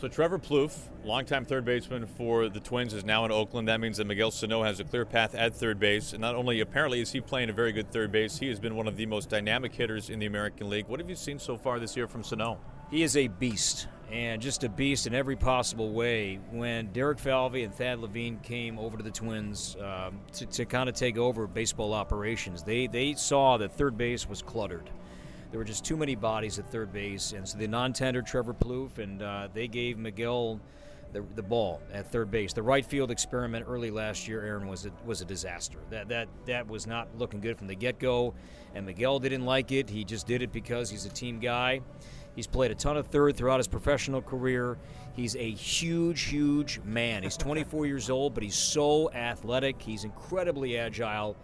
So 0.00 0.08
Trevor 0.08 0.38
Plouffe, 0.38 0.78
longtime 1.04 1.44
third 1.44 1.66
baseman 1.66 2.06
for 2.06 2.48
the 2.48 2.60
Twins, 2.60 2.94
is 2.94 3.04
now 3.04 3.26
in 3.26 3.30
Oakland. 3.30 3.68
That 3.68 3.80
means 3.80 3.98
that 3.98 4.06
Miguel 4.06 4.30
Sano 4.30 4.62
has 4.62 4.80
a 4.80 4.84
clear 4.84 5.04
path 5.04 5.34
at 5.34 5.54
third 5.54 5.78
base. 5.78 6.14
And 6.14 6.22
not 6.22 6.34
only 6.34 6.60
apparently 6.60 7.02
is 7.02 7.12
he 7.12 7.20
playing 7.20 7.50
a 7.50 7.52
very 7.52 7.70
good 7.70 7.92
third 7.92 8.10
base, 8.10 8.38
he 8.38 8.48
has 8.48 8.58
been 8.58 8.76
one 8.76 8.88
of 8.88 8.96
the 8.96 9.04
most 9.04 9.28
dynamic 9.28 9.74
hitters 9.74 10.08
in 10.08 10.18
the 10.18 10.24
American 10.24 10.70
League. 10.70 10.88
What 10.88 11.00
have 11.00 11.10
you 11.10 11.16
seen 11.16 11.38
so 11.38 11.58
far 11.58 11.78
this 11.78 11.98
year 11.98 12.08
from 12.08 12.24
Sano? 12.24 12.58
He 12.90 13.02
is 13.02 13.14
a 13.14 13.28
beast, 13.28 13.88
and 14.12 14.42
just 14.42 14.64
a 14.64 14.68
beast 14.68 15.06
in 15.06 15.14
every 15.14 15.36
possible 15.36 15.92
way. 15.92 16.38
When 16.50 16.92
Derek 16.92 17.18
Falvey 17.18 17.62
and 17.62 17.74
Thad 17.74 18.00
Levine 18.00 18.38
came 18.38 18.78
over 18.78 18.96
to 18.96 19.02
the 19.02 19.10
Twins 19.10 19.76
um, 19.80 20.20
to, 20.32 20.46
to 20.46 20.64
kind 20.64 20.88
of 20.88 20.94
take 20.94 21.16
over 21.16 21.46
baseball 21.46 21.94
operations, 21.94 22.62
they, 22.62 22.86
they 22.86 23.14
saw 23.14 23.56
that 23.58 23.72
third 23.72 23.96
base 23.96 24.28
was 24.28 24.42
cluttered. 24.42 24.90
There 25.50 25.58
were 25.58 25.64
just 25.64 25.84
too 25.84 25.96
many 25.96 26.14
bodies 26.14 26.58
at 26.58 26.66
third 26.70 26.92
base, 26.92 27.32
and 27.32 27.48
so 27.48 27.58
they 27.58 27.66
non-tendered 27.66 28.26
Trevor 28.26 28.54
Plouffe, 28.54 28.98
and 28.98 29.22
uh, 29.22 29.48
they 29.52 29.66
gave 29.66 29.98
Miguel 29.98 30.60
the, 31.12 31.24
the 31.34 31.42
ball 31.42 31.80
at 31.92 32.06
third 32.06 32.30
base. 32.30 32.52
The 32.52 32.62
right 32.62 32.86
field 32.86 33.10
experiment 33.10 33.66
early 33.68 33.90
last 33.90 34.28
year, 34.28 34.42
Aaron, 34.42 34.68
was 34.68 34.86
a, 34.86 34.92
was 35.04 35.22
a 35.22 35.24
disaster. 35.24 35.78
That 35.90 36.08
that 36.08 36.28
that 36.46 36.68
was 36.68 36.86
not 36.86 37.08
looking 37.18 37.40
good 37.40 37.58
from 37.58 37.66
the 37.66 37.74
get-go, 37.74 38.32
and 38.76 38.86
Miguel 38.86 39.18
didn't 39.18 39.44
like 39.44 39.72
it. 39.72 39.90
He 39.90 40.04
just 40.04 40.28
did 40.28 40.40
it 40.40 40.52
because 40.52 40.88
he's 40.88 41.04
a 41.04 41.10
team 41.10 41.40
guy. 41.40 41.80
He's 42.36 42.46
played 42.46 42.70
a 42.70 42.74
ton 42.74 42.96
of 42.96 43.06
third 43.06 43.36
throughout 43.36 43.58
his 43.58 43.68
professional 43.68 44.22
career. 44.22 44.78
He's 45.12 45.36
a 45.36 45.50
huge, 45.50 46.22
huge 46.22 46.80
man. 46.84 47.22
He's 47.22 47.36
24 47.36 47.86
years 47.86 48.08
old, 48.08 48.34
but 48.34 48.42
he's 48.42 48.54
so 48.54 49.10
athletic. 49.12 49.80
He's 49.82 50.04
incredibly 50.04 50.78
agile 50.78 51.36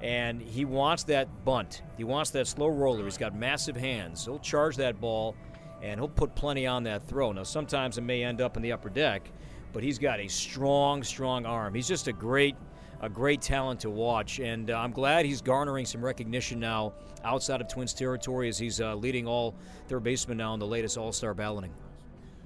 and 0.00 0.40
he 0.40 0.64
wants 0.64 1.04
that 1.04 1.44
bunt. 1.44 1.82
He 1.96 2.04
wants 2.04 2.30
that 2.30 2.46
slow 2.46 2.68
roller. 2.68 3.04
He's 3.04 3.18
got 3.18 3.34
massive 3.34 3.76
hands. 3.76 4.24
He'll 4.24 4.38
charge 4.38 4.76
that 4.76 5.00
ball, 5.00 5.34
and 5.82 5.98
he'll 5.98 6.08
put 6.08 6.34
plenty 6.34 6.66
on 6.66 6.84
that 6.84 7.06
throw. 7.06 7.32
Now, 7.32 7.42
sometimes 7.42 7.98
it 7.98 8.02
may 8.02 8.22
end 8.22 8.40
up 8.40 8.56
in 8.56 8.62
the 8.62 8.72
upper 8.72 8.90
deck, 8.90 9.30
but 9.72 9.82
he's 9.82 9.98
got 9.98 10.20
a 10.20 10.28
strong, 10.28 11.02
strong 11.02 11.46
arm. 11.46 11.74
He's 11.74 11.88
just 11.88 12.06
a 12.06 12.12
great, 12.12 12.56
a 13.00 13.08
great 13.08 13.40
talent 13.40 13.80
to 13.80 13.90
watch, 13.90 14.40
and 14.40 14.70
uh, 14.70 14.78
I'm 14.78 14.92
glad 14.92 15.24
he's 15.24 15.40
garnering 15.40 15.86
some 15.86 16.04
recognition 16.04 16.58
now 16.58 16.94
outside 17.24 17.60
of 17.60 17.68
Twins 17.68 17.94
territory 17.94 18.48
as 18.48 18.58
he's 18.58 18.80
uh, 18.80 18.94
leading 18.94 19.26
all 19.26 19.54
third 19.88 20.02
basemen 20.02 20.36
now 20.36 20.54
in 20.54 20.60
the 20.60 20.66
latest 20.66 20.98
All-Star 20.98 21.34
balloting. 21.34 21.72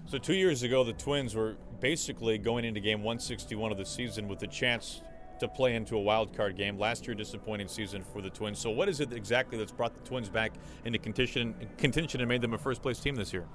So 0.07 0.19
two 0.19 0.35
years 0.35 0.63
ago, 0.63 0.85
the 0.85 0.93
Twins 0.93 1.35
were 1.35 1.57
basically 1.81 2.39
going 2.39 2.65
into 2.65 2.81
game 2.81 2.99
161 2.99 3.73
of 3.73 3.79
the 3.79 3.85
season 3.85 4.29
with 4.29 4.43
a 4.43 4.47
chance 4.47 5.01
to 5.41 5.49
play 5.49 5.75
into 5.75 5.97
a 5.97 6.01
wild 6.01 6.37
card 6.37 6.57
game. 6.57 6.79
Last 6.79 7.07
year, 7.07 7.15
disappointing 7.15 7.69
season 7.69 8.05
for 8.13 8.21
the 8.21 8.31
Twins. 8.31 8.59
So 8.59 8.71
what 8.71 8.89
is 8.89 9.01
it 9.01 9.13
exactly 9.13 9.59
that's 9.59 9.73
brought 9.73 9.95
the 9.95 10.09
Twins 10.09 10.29
back 10.29 10.53
into 10.85 10.99
contention, 10.99 11.55
contention 11.79 12.21
and 12.21 12.29
made 12.29 12.43
them 12.43 12.55
a 12.55 12.59
first 12.59 12.83
place 12.83 13.01
team 13.01 13.17
this 13.17 13.33
year? 13.33 13.47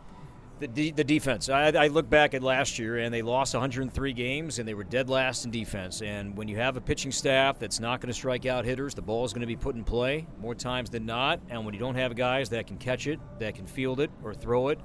The, 0.60 0.68
de- 0.68 0.92
the 0.92 1.04
defense. 1.04 1.50
I, 1.50 1.68
I 1.68 1.88
look 1.88 2.10
back 2.10 2.34
at 2.34 2.42
last 2.42 2.80
year, 2.80 2.98
and 2.98 3.14
they 3.14 3.22
lost 3.22 3.54
103 3.54 4.14
games, 4.14 4.58
and 4.58 4.68
they 4.68 4.74
were 4.74 4.84
dead 4.84 5.08
last 5.08 5.46
in 5.46 5.52
defense. 5.52 6.02
And 6.02 6.36
when 6.36 6.48
you 6.48 6.58
have 6.58 6.78
a 6.78 6.82
pitching 6.82 7.12
staff 7.12 7.60
that's 7.60 7.80
not 7.80 8.02
going 8.02 8.08
to 8.08 8.14
strike 8.14 8.48
out 8.48 8.66
hitters, 8.66 8.96
the 8.96 9.04
ball 9.04 9.24
is 9.24 9.34
going 9.34 9.42
to 9.42 9.48
be 9.48 9.56
put 9.56 9.76
in 9.76 9.84
play 9.84 10.26
more 10.40 10.56
times 10.56 10.90
than 10.90 11.06
not. 11.06 11.40
And 11.50 11.64
when 11.64 11.76
you 11.76 11.80
don't 11.80 11.94
have 11.94 12.16
guys 12.16 12.50
that 12.50 12.66
can 12.66 12.78
catch 12.78 13.06
it, 13.06 13.20
that 13.38 13.54
can 13.54 13.68
field 13.68 14.00
it, 14.00 14.10
or 14.24 14.34
throw 14.34 14.70
it, 14.70 14.80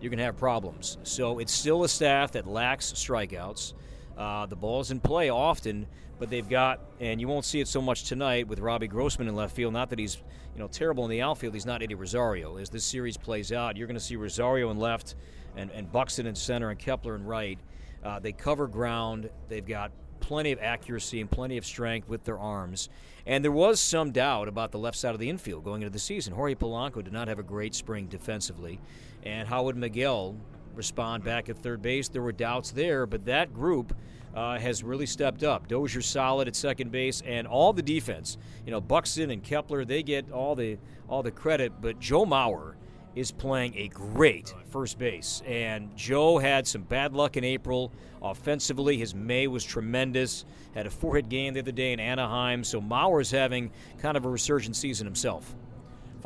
you're 0.00 0.10
going 0.10 0.18
to 0.18 0.24
have 0.24 0.36
problems. 0.36 0.98
So 1.02 1.40
it's 1.40 1.52
still 1.52 1.82
a 1.82 1.88
staff 1.88 2.30
that 2.32 2.46
lacks 2.46 2.92
strikeouts. 2.92 3.74
Uh, 4.16 4.46
the 4.46 4.56
ball's 4.56 4.90
in 4.90 5.00
play 5.00 5.28
often, 5.28 5.86
but 6.18 6.30
they've 6.30 6.48
got, 6.48 6.80
and 7.00 7.20
you 7.20 7.28
won't 7.28 7.44
see 7.44 7.60
it 7.60 7.68
so 7.68 7.82
much 7.82 8.04
tonight 8.04 8.48
with 8.48 8.60
Robbie 8.60 8.86
Grossman 8.86 9.28
in 9.28 9.36
left 9.36 9.54
field. 9.54 9.74
Not 9.74 9.90
that 9.90 9.98
he's, 9.98 10.16
you 10.54 10.60
know, 10.60 10.68
terrible 10.68 11.04
in 11.04 11.10
the 11.10 11.20
outfield. 11.20 11.52
He's 11.52 11.66
not 11.66 11.82
Eddie 11.82 11.94
Rosario. 11.94 12.56
As 12.56 12.70
this 12.70 12.84
series 12.84 13.16
plays 13.16 13.52
out, 13.52 13.76
you're 13.76 13.86
going 13.86 13.98
to 13.98 14.04
see 14.04 14.16
Rosario 14.16 14.70
in 14.70 14.78
left, 14.78 15.14
and, 15.56 15.70
and 15.70 15.90
Buxton 15.92 16.26
in 16.26 16.34
center, 16.34 16.70
and 16.70 16.78
Kepler 16.78 17.14
in 17.14 17.24
right. 17.24 17.58
Uh, 18.02 18.18
they 18.18 18.32
cover 18.32 18.66
ground. 18.66 19.28
They've 19.48 19.66
got 19.66 19.90
plenty 20.20 20.52
of 20.52 20.58
accuracy 20.60 21.20
and 21.20 21.30
plenty 21.30 21.58
of 21.58 21.66
strength 21.66 22.08
with 22.08 22.24
their 22.24 22.38
arms. 22.38 22.88
And 23.26 23.44
there 23.44 23.52
was 23.52 23.80
some 23.80 24.12
doubt 24.12 24.48
about 24.48 24.72
the 24.72 24.78
left 24.78 24.96
side 24.96 25.14
of 25.14 25.20
the 25.20 25.28
infield 25.28 25.64
going 25.64 25.82
into 25.82 25.92
the 25.92 25.98
season. 25.98 26.32
Jorge 26.32 26.54
Polanco 26.54 27.02
did 27.02 27.12
not 27.12 27.28
have 27.28 27.38
a 27.38 27.42
great 27.42 27.74
spring 27.74 28.06
defensively. 28.06 28.80
And 29.24 29.48
how 29.48 29.64
would 29.64 29.76
Miguel 29.76 30.36
respond 30.76 31.24
back 31.24 31.48
at 31.48 31.56
third 31.56 31.82
base? 31.82 32.08
There 32.08 32.22
were 32.22 32.32
doubts 32.32 32.70
there, 32.70 33.06
but 33.06 33.24
that 33.24 33.54
group 33.54 33.96
uh, 34.34 34.58
has 34.58 34.84
really 34.84 35.06
stepped 35.06 35.42
up. 35.42 35.66
Dozier 35.66 36.02
solid 36.02 36.46
at 36.46 36.54
second 36.54 36.92
base, 36.92 37.22
and 37.24 37.46
all 37.46 37.72
the 37.72 37.82
defense. 37.82 38.36
You 38.64 38.70
know, 38.70 38.80
Buxton 38.80 39.30
and 39.30 39.42
Kepler, 39.42 39.84
they 39.84 40.02
get 40.02 40.30
all 40.30 40.54
the 40.54 40.78
all 41.08 41.22
the 41.22 41.30
credit, 41.30 41.72
but 41.80 41.98
Joe 42.00 42.26
Mauer 42.26 42.74
is 43.14 43.32
playing 43.32 43.74
a 43.76 43.88
great 43.88 44.54
first 44.70 44.98
base. 44.98 45.42
And 45.46 45.96
Joe 45.96 46.36
had 46.36 46.66
some 46.66 46.82
bad 46.82 47.14
luck 47.14 47.38
in 47.38 47.44
April. 47.44 47.90
Offensively, 48.22 48.98
his 48.98 49.14
May 49.14 49.46
was 49.46 49.64
tremendous. 49.64 50.44
Had 50.74 50.86
a 50.86 50.90
four 50.90 51.16
hit 51.16 51.30
game 51.30 51.54
the 51.54 51.60
other 51.60 51.72
day 51.72 51.94
in 51.94 52.00
Anaheim. 52.00 52.62
So 52.62 52.78
Mauer's 52.80 53.30
having 53.30 53.70
kind 54.02 54.18
of 54.18 54.26
a 54.26 54.28
resurgent 54.28 54.76
season 54.76 55.06
himself. 55.06 55.54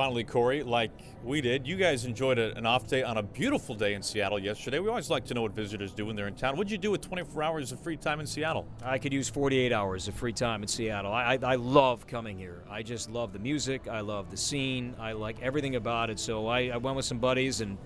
Finally, 0.00 0.24
Corey, 0.24 0.62
like 0.62 0.92
we 1.22 1.42
did, 1.42 1.66
you 1.66 1.76
guys 1.76 2.06
enjoyed 2.06 2.38
a, 2.38 2.56
an 2.56 2.64
off 2.64 2.86
day 2.86 3.02
on 3.02 3.18
a 3.18 3.22
beautiful 3.22 3.74
day 3.74 3.92
in 3.92 4.02
Seattle 4.02 4.38
yesterday. 4.38 4.78
We 4.78 4.88
always 4.88 5.10
like 5.10 5.26
to 5.26 5.34
know 5.34 5.42
what 5.42 5.52
visitors 5.52 5.92
do 5.92 6.06
when 6.06 6.16
they're 6.16 6.26
in 6.26 6.36
town. 6.36 6.56
What'd 6.56 6.70
you 6.70 6.78
do 6.78 6.90
with 6.90 7.02
24 7.02 7.42
hours 7.42 7.70
of 7.70 7.80
free 7.80 7.98
time 7.98 8.18
in 8.18 8.26
Seattle? 8.26 8.66
I 8.82 8.96
could 8.96 9.12
use 9.12 9.28
48 9.28 9.74
hours 9.74 10.08
of 10.08 10.14
free 10.14 10.32
time 10.32 10.62
in 10.62 10.68
Seattle. 10.68 11.12
I, 11.12 11.34
I, 11.34 11.38
I 11.42 11.54
love 11.56 12.06
coming 12.06 12.38
here. 12.38 12.62
I 12.70 12.82
just 12.82 13.10
love 13.10 13.34
the 13.34 13.38
music. 13.40 13.88
I 13.88 14.00
love 14.00 14.30
the 14.30 14.38
scene. 14.38 14.96
I 14.98 15.12
like 15.12 15.42
everything 15.42 15.76
about 15.76 16.08
it. 16.08 16.18
So 16.18 16.46
I, 16.46 16.68
I 16.68 16.78
went 16.78 16.96
with 16.96 17.04
some 17.04 17.18
buddies 17.18 17.60
and 17.60 17.76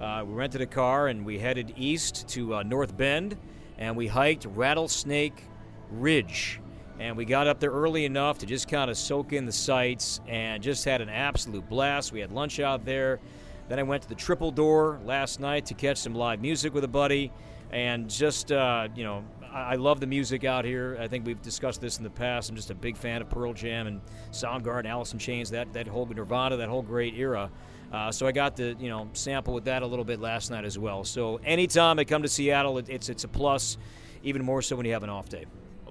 uh, 0.00 0.22
we 0.24 0.32
rented 0.32 0.60
a 0.60 0.66
car 0.66 1.08
and 1.08 1.26
we 1.26 1.40
headed 1.40 1.74
east 1.76 2.28
to 2.28 2.54
uh, 2.54 2.62
North 2.62 2.96
Bend 2.96 3.36
and 3.78 3.96
we 3.96 4.06
hiked 4.06 4.44
Rattlesnake 4.44 5.42
Ridge 5.90 6.60
and 6.98 7.16
we 7.16 7.24
got 7.24 7.46
up 7.46 7.58
there 7.60 7.70
early 7.70 8.04
enough 8.04 8.38
to 8.38 8.46
just 8.46 8.68
kind 8.68 8.90
of 8.90 8.96
soak 8.96 9.32
in 9.32 9.46
the 9.46 9.52
sights 9.52 10.20
and 10.28 10.62
just 10.62 10.84
had 10.84 11.00
an 11.00 11.08
absolute 11.08 11.68
blast. 11.68 12.12
We 12.12 12.20
had 12.20 12.30
lunch 12.32 12.60
out 12.60 12.84
there. 12.84 13.20
Then 13.68 13.78
I 13.78 13.82
went 13.82 14.02
to 14.02 14.08
the 14.08 14.14
Triple 14.14 14.50
Door 14.50 15.00
last 15.04 15.40
night 15.40 15.66
to 15.66 15.74
catch 15.74 15.98
some 15.98 16.14
live 16.14 16.40
music 16.40 16.74
with 16.74 16.84
a 16.84 16.88
buddy, 16.88 17.32
and 17.70 18.08
just 18.10 18.52
uh, 18.52 18.88
you 18.94 19.04
know, 19.04 19.24
I, 19.52 19.72
I 19.72 19.74
love 19.76 20.00
the 20.00 20.06
music 20.06 20.44
out 20.44 20.64
here. 20.64 20.98
I 21.00 21.08
think 21.08 21.26
we've 21.26 21.40
discussed 21.40 21.80
this 21.80 21.96
in 21.98 22.04
the 22.04 22.10
past. 22.10 22.50
I'm 22.50 22.56
just 22.56 22.70
a 22.70 22.74
big 22.74 22.96
fan 22.96 23.22
of 23.22 23.30
Pearl 23.30 23.54
Jam 23.54 23.86
and 23.86 24.00
Soundgarden, 24.32 24.86
Alice 24.86 25.12
in 25.12 25.18
Chains, 25.18 25.50
that 25.50 25.72
that 25.72 25.88
whole 25.88 26.06
Nirvana, 26.06 26.56
that 26.58 26.68
whole 26.68 26.82
great 26.82 27.14
era. 27.14 27.50
Uh, 27.90 28.10
so 28.12 28.26
I 28.26 28.32
got 28.32 28.56
to 28.56 28.74
you 28.78 28.90
know 28.90 29.08
sample 29.14 29.54
with 29.54 29.64
that 29.64 29.82
a 29.82 29.86
little 29.86 30.04
bit 30.04 30.20
last 30.20 30.50
night 30.50 30.64
as 30.64 30.78
well. 30.78 31.04
So 31.04 31.40
anytime 31.44 31.98
I 31.98 32.04
come 32.04 32.22
to 32.22 32.28
Seattle, 32.28 32.78
it, 32.78 32.88
it's 32.88 33.08
it's 33.08 33.24
a 33.24 33.28
plus. 33.28 33.78
Even 34.22 34.42
more 34.42 34.62
so 34.62 34.74
when 34.76 34.86
you 34.86 34.92
have 34.92 35.02
an 35.02 35.10
off 35.10 35.28
day. 35.28 35.44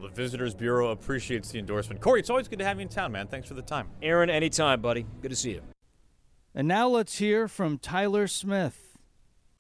Well, 0.04 0.12
the 0.12 0.22
Visitors 0.22 0.54
Bureau 0.54 0.90
appreciates 0.90 1.52
the 1.52 1.60
endorsement. 1.60 2.02
Corey, 2.02 2.20
it's 2.20 2.30
always 2.30 2.50
good 2.50 2.60
to 2.60 2.66
have 2.66 2.76
you 2.76 2.82
in 2.82 2.90
town, 2.90 3.14
man. 3.14 3.28
Thanks 3.28 3.48
for 3.48 3.54
the 3.54 3.62
time. 3.62 3.88
Aaron, 4.02 4.30
anytime, 4.30 4.82
buddy. 4.82 5.06
Good 5.22 5.30
to 5.30 5.36
see 5.38 5.52
you. 5.52 5.62
And 6.54 6.68
now 6.68 6.90
let's 6.90 7.20
hear 7.20 7.48
from 7.48 7.78
Tyler 7.78 8.28
Smith. 8.28 8.98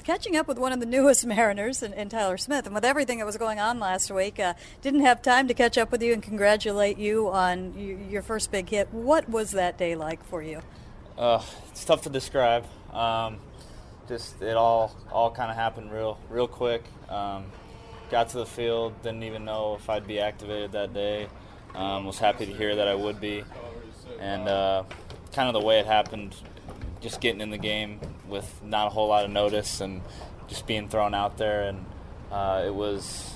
Catching 0.03 0.35
up 0.35 0.49
with 0.49 0.59
one 0.59 0.73
of 0.73 0.81
the 0.81 0.85
newest 0.85 1.25
Mariners 1.25 1.81
in, 1.81 1.93
in 1.93 2.09
Tyler 2.09 2.35
Smith, 2.35 2.65
and 2.65 2.75
with 2.75 2.83
everything 2.83 3.19
that 3.19 3.25
was 3.25 3.37
going 3.37 3.61
on 3.61 3.79
last 3.79 4.11
week, 4.11 4.37
uh, 4.37 4.53
didn't 4.81 4.99
have 4.99 5.21
time 5.21 5.47
to 5.47 5.53
catch 5.53 5.77
up 5.77 5.93
with 5.93 6.03
you 6.03 6.11
and 6.11 6.21
congratulate 6.21 6.97
you 6.97 7.29
on 7.29 7.73
y- 7.73 7.97
your 8.09 8.21
first 8.21 8.51
big 8.51 8.67
hit. 8.67 8.93
What 8.93 9.29
was 9.29 9.51
that 9.51 9.77
day 9.77 9.95
like 9.95 10.21
for 10.25 10.43
you? 10.43 10.59
Uh, 11.17 11.41
it's 11.69 11.85
tough 11.85 12.01
to 12.01 12.09
describe. 12.09 12.65
Um, 12.91 13.37
just 14.09 14.41
it 14.41 14.57
all 14.57 14.93
all 15.09 15.31
kind 15.31 15.49
of 15.49 15.55
happened 15.55 15.93
real 15.93 16.19
real 16.29 16.49
quick. 16.49 16.83
Um, 17.07 17.45
got 18.09 18.29
to 18.29 18.37
the 18.37 18.45
field, 18.45 19.01
didn't 19.01 19.23
even 19.23 19.45
know 19.45 19.75
if 19.75 19.89
I'd 19.89 20.07
be 20.07 20.19
activated 20.19 20.71
that 20.73 20.93
day. 20.93 21.27
Um, 21.75 22.05
was 22.05 22.19
happy 22.19 22.45
to 22.45 22.53
hear 22.53 22.75
that 22.75 22.87
I 22.87 22.93
would 22.93 23.19
be, 23.19 23.43
and 24.19 24.47
uh, 24.47 24.83
kind 25.33 25.47
of 25.47 25.59
the 25.59 25.65
way 25.65 25.79
it 25.79 25.87
happened, 25.87 26.35
just 27.01 27.19
getting 27.19 27.41
in 27.41 27.49
the 27.49 27.57
game 27.57 27.99
with 28.27 28.61
not 28.63 28.87
a 28.87 28.89
whole 28.91 29.07
lot 29.07 29.25
of 29.25 29.31
notice 29.31 29.81
and 29.81 30.01
just 30.47 30.67
being 30.67 30.87
thrown 30.87 31.15
out 31.15 31.37
there, 31.37 31.63
and 31.63 31.85
uh, 32.31 32.63
it 32.65 32.73
was 32.73 33.33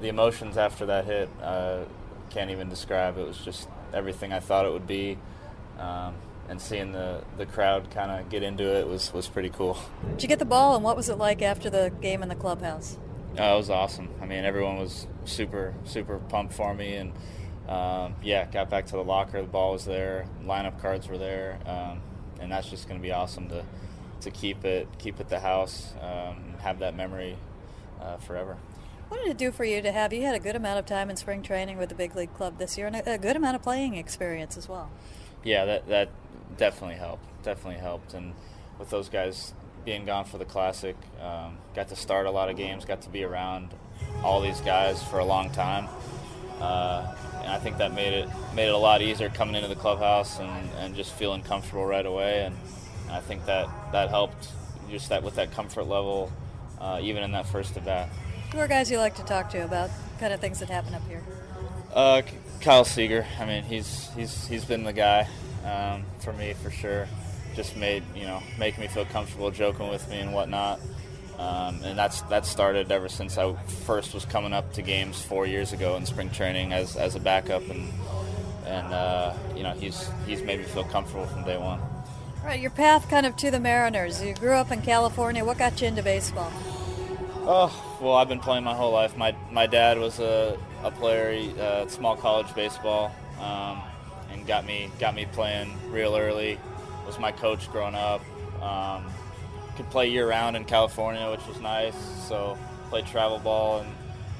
the 0.00 0.08
emotions 0.08 0.56
after 0.56 0.86
that 0.86 1.04
hit. 1.04 1.28
Uh, 1.42 1.80
can't 2.30 2.50
even 2.50 2.68
describe. 2.68 3.18
It 3.18 3.26
was 3.26 3.38
just 3.38 3.68
everything 3.92 4.32
I 4.32 4.38
thought 4.38 4.64
it 4.66 4.72
would 4.72 4.86
be. 4.86 5.18
Um, 5.78 6.14
and 6.48 6.60
seeing 6.60 6.92
the, 6.92 7.22
the 7.38 7.46
crowd 7.46 7.90
kind 7.90 8.10
of 8.10 8.28
get 8.28 8.42
into 8.42 8.64
it 8.64 8.86
was, 8.86 9.12
was 9.12 9.28
pretty 9.28 9.50
cool. 9.50 9.78
Did 10.10 10.22
you 10.22 10.28
get 10.28 10.38
the 10.38 10.44
ball, 10.44 10.74
and 10.74 10.84
what 10.84 10.96
was 10.96 11.08
it 11.08 11.16
like 11.16 11.42
after 11.42 11.70
the 11.70 11.92
game 12.00 12.22
in 12.22 12.28
the 12.28 12.34
clubhouse? 12.34 12.98
Uh, 13.38 13.54
it 13.54 13.56
was 13.56 13.70
awesome. 13.70 14.08
I 14.20 14.26
mean, 14.26 14.44
everyone 14.44 14.78
was 14.78 15.06
super, 15.24 15.74
super 15.84 16.18
pumped 16.18 16.52
for 16.52 16.74
me, 16.74 16.94
and 16.94 17.12
um, 17.68 18.16
yeah, 18.22 18.44
got 18.50 18.68
back 18.68 18.86
to 18.86 18.92
the 18.92 19.04
locker. 19.04 19.40
The 19.40 19.48
ball 19.48 19.72
was 19.72 19.84
there, 19.84 20.26
lineup 20.44 20.80
cards 20.80 21.08
were 21.08 21.18
there, 21.18 21.58
um, 21.64 22.02
and 22.40 22.50
that's 22.50 22.68
just 22.68 22.88
going 22.88 23.00
to 23.00 23.02
be 23.02 23.12
awesome 23.12 23.48
to 23.48 23.64
to 24.22 24.30
keep 24.30 24.64
it 24.64 24.86
keep 24.98 25.20
it 25.20 25.28
the 25.28 25.40
house, 25.40 25.94
um, 26.02 26.54
have 26.60 26.80
that 26.80 26.94
memory 26.94 27.36
uh, 28.00 28.16
forever. 28.18 28.56
What 29.08 29.22
did 29.22 29.30
it 29.30 29.38
do 29.38 29.50
for 29.50 29.64
you 29.64 29.80
to 29.82 29.92
have? 29.92 30.12
You 30.12 30.22
had 30.22 30.34
a 30.34 30.40
good 30.40 30.56
amount 30.56 30.78
of 30.78 30.86
time 30.86 31.10
in 31.10 31.16
spring 31.16 31.42
training 31.42 31.78
with 31.78 31.88
the 31.88 31.94
big 31.94 32.14
league 32.14 32.34
club 32.34 32.58
this 32.58 32.76
year, 32.76 32.86
and 32.86 32.96
a, 32.96 33.14
a 33.14 33.18
good 33.18 33.36
amount 33.36 33.56
of 33.56 33.62
playing 33.62 33.94
experience 33.96 34.56
as 34.56 34.68
well. 34.68 34.90
Yeah, 35.44 35.64
that 35.64 35.88
that 35.88 36.10
definitely 36.56 36.96
helped. 36.96 37.24
Definitely 37.44 37.80
helped, 37.80 38.12
and 38.12 38.34
with 38.78 38.90
those 38.90 39.08
guys 39.08 39.54
being 39.84 40.04
gone 40.04 40.24
for 40.24 40.38
the 40.38 40.44
classic, 40.44 40.96
um, 41.22 41.56
got 41.74 41.88
to 41.88 41.96
start 41.96 42.26
a 42.26 42.30
lot 42.30 42.48
of 42.48 42.56
games, 42.56 42.84
got 42.84 43.02
to 43.02 43.08
be 43.08 43.24
around 43.24 43.70
all 44.22 44.40
these 44.40 44.60
guys 44.60 45.02
for 45.02 45.18
a 45.18 45.24
long 45.24 45.50
time, 45.50 45.88
uh, 46.60 47.14
and 47.42 47.50
I 47.50 47.58
think 47.58 47.78
that 47.78 47.94
made 47.94 48.12
it 48.12 48.28
made 48.54 48.68
it 48.68 48.74
a 48.74 48.78
lot 48.78 49.02
easier 49.02 49.28
coming 49.28 49.54
into 49.54 49.68
the 49.68 49.74
clubhouse 49.74 50.38
and, 50.38 50.70
and 50.78 50.94
just 50.94 51.12
feeling 51.12 51.42
comfortable 51.42 51.86
right 51.86 52.04
away, 52.06 52.44
and, 52.44 52.56
and 53.04 53.12
I 53.12 53.20
think 53.20 53.46
that 53.46 53.68
that 53.92 54.10
helped 54.10 54.48
just 54.90 55.08
that 55.08 55.22
with 55.22 55.36
that 55.36 55.52
comfort 55.52 55.84
level, 55.84 56.32
uh, 56.80 56.98
even 57.02 57.22
in 57.22 57.32
that 57.32 57.46
first 57.46 57.76
at 57.76 57.84
bat. 57.84 58.08
Who 58.52 58.58
are 58.58 58.68
guys 58.68 58.90
you 58.90 58.98
like 58.98 59.14
to 59.14 59.24
talk 59.24 59.50
to 59.50 59.64
about 59.64 59.90
kind 60.18 60.32
of 60.32 60.40
things 60.40 60.58
that 60.58 60.68
happen 60.68 60.94
up 60.94 61.06
here? 61.08 61.22
Uh, 61.94 62.22
Kyle 62.60 62.84
Seager. 62.84 63.26
I 63.38 63.46
mean, 63.46 63.62
he's 63.62 64.10
he's 64.14 64.46
he's 64.46 64.64
been 64.64 64.84
the 64.84 64.92
guy 64.92 65.28
um, 65.64 66.04
for 66.20 66.32
me 66.32 66.54
for 66.54 66.70
sure. 66.70 67.08
Just 67.54 67.76
made 67.76 68.02
you 68.14 68.24
know 68.24 68.42
making 68.58 68.80
me 68.80 68.88
feel 68.88 69.04
comfortable, 69.04 69.50
joking 69.50 69.88
with 69.88 70.08
me 70.10 70.20
and 70.20 70.32
whatnot. 70.32 70.80
Um, 71.40 71.80
and 71.84 71.98
that's 71.98 72.20
that 72.22 72.44
started 72.44 72.92
ever 72.92 73.08
since 73.08 73.38
I 73.38 73.54
first 73.86 74.12
was 74.12 74.26
coming 74.26 74.52
up 74.52 74.74
to 74.74 74.82
games 74.82 75.22
four 75.22 75.46
years 75.46 75.72
ago 75.72 75.96
in 75.96 76.04
spring 76.04 76.28
training 76.28 76.74
as, 76.74 76.96
as 76.96 77.14
a 77.14 77.20
backup, 77.20 77.62
and 77.70 77.90
and 78.66 78.86
uh, 78.92 79.32
you 79.56 79.62
know 79.62 79.72
he's 79.72 80.10
he's 80.26 80.42
made 80.42 80.60
me 80.60 80.66
feel 80.66 80.84
comfortable 80.84 81.26
from 81.26 81.44
day 81.44 81.56
one. 81.56 81.80
All 81.80 82.46
right, 82.46 82.60
your 82.60 82.70
path 82.70 83.08
kind 83.08 83.24
of 83.24 83.36
to 83.36 83.50
the 83.50 83.58
Mariners. 83.58 84.22
You 84.22 84.34
grew 84.34 84.52
up 84.52 84.70
in 84.70 84.82
California. 84.82 85.42
What 85.42 85.56
got 85.56 85.80
you 85.80 85.88
into 85.88 86.02
baseball? 86.02 86.52
Oh 87.46 87.98
well, 88.02 88.14
I've 88.14 88.28
been 88.28 88.40
playing 88.40 88.64
my 88.64 88.74
whole 88.74 88.92
life. 88.92 89.16
My 89.16 89.34
my 89.50 89.66
dad 89.66 89.98
was 89.98 90.20
a, 90.20 90.58
a 90.84 90.90
player, 90.90 91.50
uh, 91.58 91.86
small 91.88 92.16
college 92.16 92.54
baseball, 92.54 93.14
um, 93.40 93.80
and 94.30 94.46
got 94.46 94.66
me 94.66 94.90
got 94.98 95.14
me 95.14 95.24
playing 95.24 95.74
real 95.90 96.14
early. 96.16 96.58
Was 97.06 97.18
my 97.18 97.32
coach 97.32 97.70
growing 97.72 97.94
up. 97.94 98.22
Um, 98.62 99.04
could 99.76 99.88
play 99.90 100.08
year 100.10 100.28
round 100.28 100.56
in 100.56 100.64
California, 100.64 101.30
which 101.30 101.44
was 101.46 101.60
nice. 101.60 101.94
So 102.28 102.58
played 102.88 103.06
travel 103.06 103.38
ball 103.38 103.80
and 103.80 103.90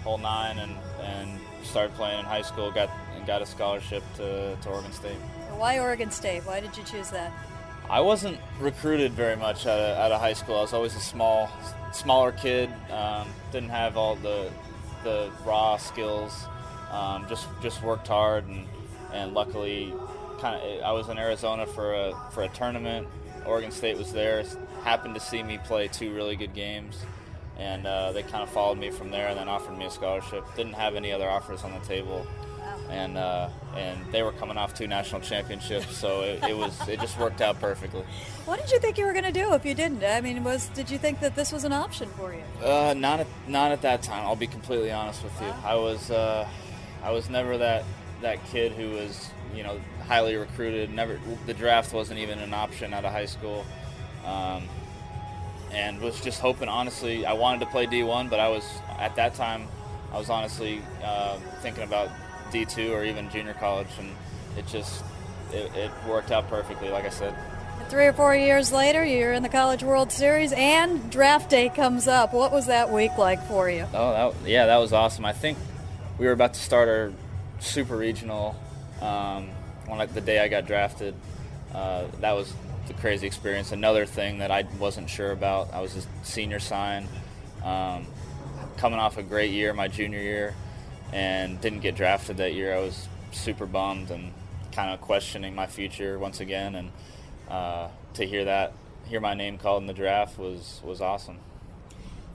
whole 0.05 0.18
nine, 0.18 0.59
and 0.59 0.73
and 1.03 1.40
started 1.62 1.94
playing 1.94 2.20
in 2.20 2.25
high 2.25 2.42
school. 2.42 2.70
Got 2.70 2.90
and 3.16 3.27
got 3.27 3.42
a 3.42 3.46
scholarship 3.46 4.03
to, 4.16 4.57
to 4.61 4.68
Oregon 4.68 4.92
State. 4.92 5.16
Why 5.57 5.79
Oregon 5.79 6.11
State? 6.11 6.46
Why 6.46 6.61
did 6.61 6.77
you 6.77 6.83
choose 6.85 7.11
that? 7.11 7.33
I 7.88 8.01
wasn't 8.01 8.38
recruited 8.61 9.12
very 9.12 9.37
much 9.37 9.66
out 9.66 9.81
of, 9.81 9.99
out 9.99 10.12
of 10.12 10.20
high 10.20 10.33
school. 10.33 10.57
I 10.57 10.61
was 10.62 10.73
always 10.73 10.94
a 10.94 11.01
small, 11.01 11.51
smaller 11.92 12.33
kid. 12.33 12.70
Um, 12.90 13.29
didn't 13.53 13.70
have 13.70 13.96
all 13.96 14.16
the 14.16 14.51
the 15.05 15.31
raw 15.44 15.77
skills. 15.77 16.46
Um, 16.90 17.27
just 17.29 17.49
just 17.62 17.83
worked 17.83 18.09
hard 18.09 18.46
and 18.46 18.66
and 19.12 19.35
luckily, 19.35 19.92
kind 20.40 20.61
of 20.61 20.83
I 20.83 20.92
was 20.92 21.09
in 21.09 21.18
Arizona 21.18 21.66
for 21.66 21.94
a 21.94 22.14
for 22.33 22.42
a 22.42 22.48
tournament. 22.48 23.09
Oregon 23.46 23.70
State 23.70 23.96
was 23.96 24.12
there. 24.12 24.44
Happened 24.85 25.14
to 25.14 25.20
see 25.20 25.42
me 25.42 25.59
play 25.59 25.88
two 25.88 26.14
really 26.14 26.37
good 26.37 26.55
games, 26.55 26.98
and 27.59 27.87
uh, 27.87 28.12
they 28.12 28.22
kind 28.22 28.42
of 28.42 28.50
followed 28.50 28.79
me 28.79 28.90
from 28.90 29.11
there 29.11 29.29
and 29.29 29.38
then 29.38 29.48
offered 29.48 29.76
me 29.76 29.87
a 29.87 29.90
scholarship. 29.90 30.44
Didn't 30.57 30.74
have 30.74 30.94
any 30.94 31.12
other 31.12 31.29
offers 31.29 31.62
on 31.62 31.72
the 31.72 31.81
table 31.81 32.26
and 32.90 33.16
uh, 33.16 33.48
and 33.76 33.98
they 34.12 34.22
were 34.22 34.33
coming 34.33 34.57
off 34.57 34.74
two 34.74 34.87
national 34.87 35.20
championships, 35.20 35.96
so 35.96 36.22
it, 36.22 36.42
it, 36.44 36.57
was 36.57 36.76
it 36.88 37.00
just 37.00 37.18
worked 37.18 37.40
out 37.40 37.61
perfectly. 37.61 38.05
What 38.46 38.59
did 38.59 38.72
you 38.72 38.81
think 38.81 38.98
you 38.98 39.05
were 39.05 39.12
going 39.12 39.24
to 39.24 39.33
do 39.33 39.55
if 39.55 39.64
you 39.64 39.74
didn't? 39.74 40.03
I 40.03 40.20
mean, 40.20 40.42
was 40.42 40.68
did 40.68 40.90
you 40.90 40.98
think 40.98 41.20
that 41.20 41.37
this 41.37 41.53
was 41.53 41.62
an 41.62 41.72
option 41.72 42.09
for 42.16 42.35
you? 42.35 42.42
Uh, 42.64 42.94
not 42.96 43.20
at 43.20 43.26
not 43.46 43.70
at 43.70 43.83
that 43.83 44.03
time. 44.03 44.26
I'll 44.26 44.35
be 44.35 44.48
completely 44.48 44.90
honest 44.90 45.22
with 45.22 45.40
you. 45.40 45.53
I 45.64 45.76
was 45.76 46.11
uh, 46.11 46.48
I 47.05 47.12
was 47.12 47.31
never 47.31 47.59
that 47.59 47.85
that 48.22 48.44
kid 48.46 48.72
who 48.72 48.90
was 48.90 49.31
you 49.55 49.63
know 49.63 49.81
highly 50.07 50.37
recruited. 50.37 50.93
Never 50.93 51.21
the 51.47 51.55
draft 51.55 51.93
wasn't 51.93 52.21
even 52.21 52.39
an 52.39 52.55
option 52.55 52.93
out 52.93 53.05
of 53.05 53.13
high 53.13 53.27
school. 53.27 53.65
Um, 54.25 54.69
and 55.73 56.01
was 56.01 56.21
just 56.21 56.41
hoping, 56.41 56.69
honestly, 56.69 57.25
I 57.25 57.33
wanted 57.33 57.61
to 57.61 57.67
play 57.67 57.87
D1, 57.87 58.29
but 58.29 58.41
I 58.41 58.49
was 58.49 58.65
at 58.99 59.15
that 59.17 59.35
time, 59.35 59.69
I 60.13 60.19
was 60.19 60.31
honestly 60.31 60.83
uh, 61.05 61.39
thinking 61.61 61.85
about 61.85 62.11
D2 62.51 62.91
or 62.91 63.05
even 63.05 63.31
junior 63.31 63.55
college, 63.55 63.89
and 63.99 64.11
it 64.57 64.67
just 64.67 65.05
it, 65.53 65.71
it 65.75 65.91
worked 66.09 66.31
out 66.31 66.49
perfectly. 66.49 66.89
Like 66.89 67.05
I 67.05 67.11
said. 67.11 67.35
Three 67.89 68.07
or 68.07 68.13
four 68.13 68.37
years 68.37 68.71
later, 68.71 69.05
you're 69.05 69.33
in 69.33 69.43
the 69.43 69.49
College 69.49 69.83
World 69.83 70.13
Series, 70.13 70.53
and 70.53 71.11
draft 71.11 71.51
day 71.51 71.69
comes 71.69 72.07
up. 72.07 72.33
What 72.33 72.53
was 72.53 72.67
that 72.67 72.93
week 72.93 73.19
like 73.19 73.45
for 73.49 73.69
you? 73.69 73.85
Oh, 73.93 74.33
that, 74.33 74.49
yeah, 74.49 74.67
that 74.67 74.77
was 74.77 74.93
awesome. 74.93 75.25
I 75.25 75.33
think 75.33 75.59
we 76.19 76.27
were 76.27 76.33
about 76.33 76.55
to 76.55 76.61
start 76.61 76.89
our 76.89 77.13
super 77.59 77.97
regional 77.97 78.55
um, 79.01 79.51
like 79.89 80.15
the 80.15 80.21
day 80.21 80.41
I 80.41 80.49
got 80.49 80.67
drafted. 80.67 81.15
Uh, 81.75 82.05
that 82.21 82.33
was 82.33 82.53
the 82.87 82.95
crazy 82.95 83.27
experience. 83.27 83.73
Another 83.73 84.07
thing 84.07 84.39
that 84.39 84.51
I 84.51 84.65
wasn't 84.79 85.09
sure 85.09 85.33
about. 85.33 85.73
I 85.73 85.81
was 85.81 85.97
a 85.97 86.03
senior 86.25 86.59
sign, 86.59 87.09
um, 87.65 88.07
coming 88.77 88.99
off 88.99 89.19
a 89.19 89.23
great 89.23 89.51
year, 89.51 89.73
my 89.73 89.89
junior 89.89 90.21
year 90.21 90.55
and 91.13 91.61
didn't 91.61 91.81
get 91.81 91.97
drafted 91.97 92.37
that 92.39 92.55
year. 92.55 92.75
I 92.75 92.81
was 92.81 93.09
super 93.33 93.67
bummed 93.67 94.11
and 94.11 94.33
kind 94.73 94.93
of 94.93 95.01
questioning 95.01 95.55
my 95.55 95.67
future 95.67 96.19
once 96.19 96.41
again. 96.41 96.75
And 96.75 96.91
uh, 97.49 97.89
to 98.15 98.27
hear 98.27 98.45
that, 98.45 98.73
hear 99.07 99.21
my 99.21 99.35
name 99.35 99.59
called 99.59 99.83
in 99.83 99.87
the 99.87 99.93
draft 99.93 100.39
was 100.39 100.81
was 100.85 101.01
awesome. 101.01 101.39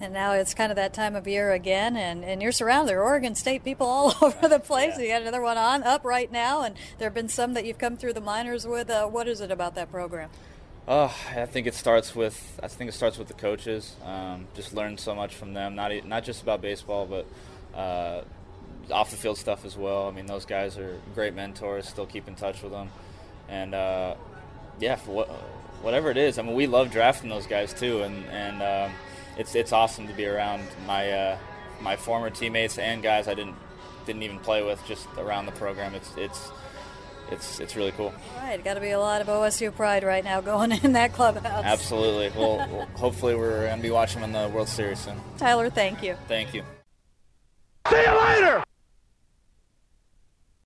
And 0.01 0.13
now 0.13 0.33
it's 0.33 0.53
kind 0.53 0.71
of 0.71 0.75
that 0.75 0.93
time 0.93 1.15
of 1.15 1.25
year 1.27 1.53
again, 1.53 1.95
and, 1.95 2.23
and 2.25 2.41
you're 2.41 2.51
surrounded. 2.51 2.89
There 2.89 2.99
are 2.99 3.05
Oregon 3.05 3.33
State 3.33 3.63
people 3.63 3.87
all 3.87 4.13
over 4.21 4.47
the 4.47 4.59
place. 4.59 4.95
Yeah. 4.97 5.03
You 5.03 5.07
got 5.09 5.21
another 5.21 5.41
one 5.41 5.57
on 5.57 5.83
up 5.83 6.03
right 6.03 6.31
now, 6.31 6.63
and 6.63 6.75
there 6.97 7.07
have 7.07 7.13
been 7.13 7.29
some 7.29 7.53
that 7.53 7.65
you've 7.65 7.77
come 7.77 7.95
through 7.95 8.13
the 8.13 8.21
minors 8.21 8.67
with. 8.67 8.89
Uh, 8.89 9.07
what 9.07 9.27
is 9.27 9.39
it 9.41 9.51
about 9.51 9.75
that 9.75 9.91
program? 9.91 10.29
Oh, 10.87 11.15
I 11.35 11.45
think 11.47 11.65
it 11.65 11.73
starts 11.73 12.15
with 12.15 12.59
I 12.61 12.67
think 12.67 12.89
it 12.89 12.93
starts 12.93 13.17
with 13.17 13.27
the 13.27 13.33
coaches. 13.33 13.95
Um, 14.03 14.47
just 14.53 14.71
learn 14.73 14.99
so 14.99 15.15
much 15.15 15.33
from 15.33 15.53
them. 15.53 15.73
Not 15.75 16.05
not 16.05 16.23
just 16.23 16.43
about 16.43 16.61
baseball, 16.61 17.07
but 17.07 17.25
uh, 17.75 18.21
off 18.91 19.09
the 19.09 19.17
field 19.17 19.37
stuff 19.37 19.65
as 19.65 19.75
well. 19.75 20.07
I 20.07 20.11
mean, 20.11 20.27
those 20.27 20.45
guys 20.45 20.77
are 20.77 20.99
great 21.15 21.33
mentors. 21.33 21.87
Still 21.87 22.05
keep 22.05 22.27
in 22.27 22.35
touch 22.35 22.61
with 22.61 22.71
them, 22.71 22.89
and 23.49 23.73
uh, 23.73 24.13
yeah, 24.79 24.99
what, 25.05 25.27
whatever 25.81 26.11
it 26.11 26.17
is. 26.17 26.37
I 26.37 26.43
mean, 26.43 26.53
we 26.53 26.67
love 26.67 26.91
drafting 26.91 27.29
those 27.29 27.47
guys 27.47 27.73
too, 27.73 28.03
and 28.03 28.23
and 28.27 28.61
um, 28.61 28.95
it's 29.37 29.55
it's 29.55 29.71
awesome 29.71 30.07
to 30.07 30.13
be 30.13 30.25
around 30.25 30.63
my 30.85 31.11
uh, 31.11 31.37
my 31.81 31.95
former 31.95 32.29
teammates 32.29 32.77
and 32.77 33.01
guys 33.03 33.27
I 33.27 33.33
didn't 33.33 33.55
didn't 34.05 34.23
even 34.23 34.39
play 34.39 34.63
with 34.63 34.85
just 34.87 35.07
around 35.17 35.45
the 35.45 35.51
program. 35.53 35.95
It's 35.95 36.11
it's 36.17 36.51
it's 37.31 37.59
it's 37.59 37.75
really 37.75 37.91
cool. 37.91 38.13
Right, 38.37 38.63
got 38.63 38.75
to 38.75 38.81
be 38.81 38.91
a 38.91 38.99
lot 38.99 39.21
of 39.21 39.27
OSU 39.27 39.75
pride 39.75 40.03
right 40.03 40.23
now 40.23 40.41
going 40.41 40.71
in 40.83 40.93
that 40.93 41.13
clubhouse. 41.13 41.65
Absolutely. 41.65 42.31
well, 42.39 42.57
well 42.71 42.87
hopefully 42.95 43.35
we're 43.35 43.67
gonna 43.67 43.81
be 43.81 43.91
watching 43.91 44.21
them 44.21 44.35
in 44.35 44.49
the 44.49 44.55
World 44.55 44.69
Series 44.69 44.99
soon. 44.99 45.19
Tyler, 45.37 45.69
thank 45.69 46.03
you. 46.03 46.15
Thank 46.27 46.53
you. 46.53 46.63
See 47.89 48.01
you 48.01 48.19
later. 48.19 48.63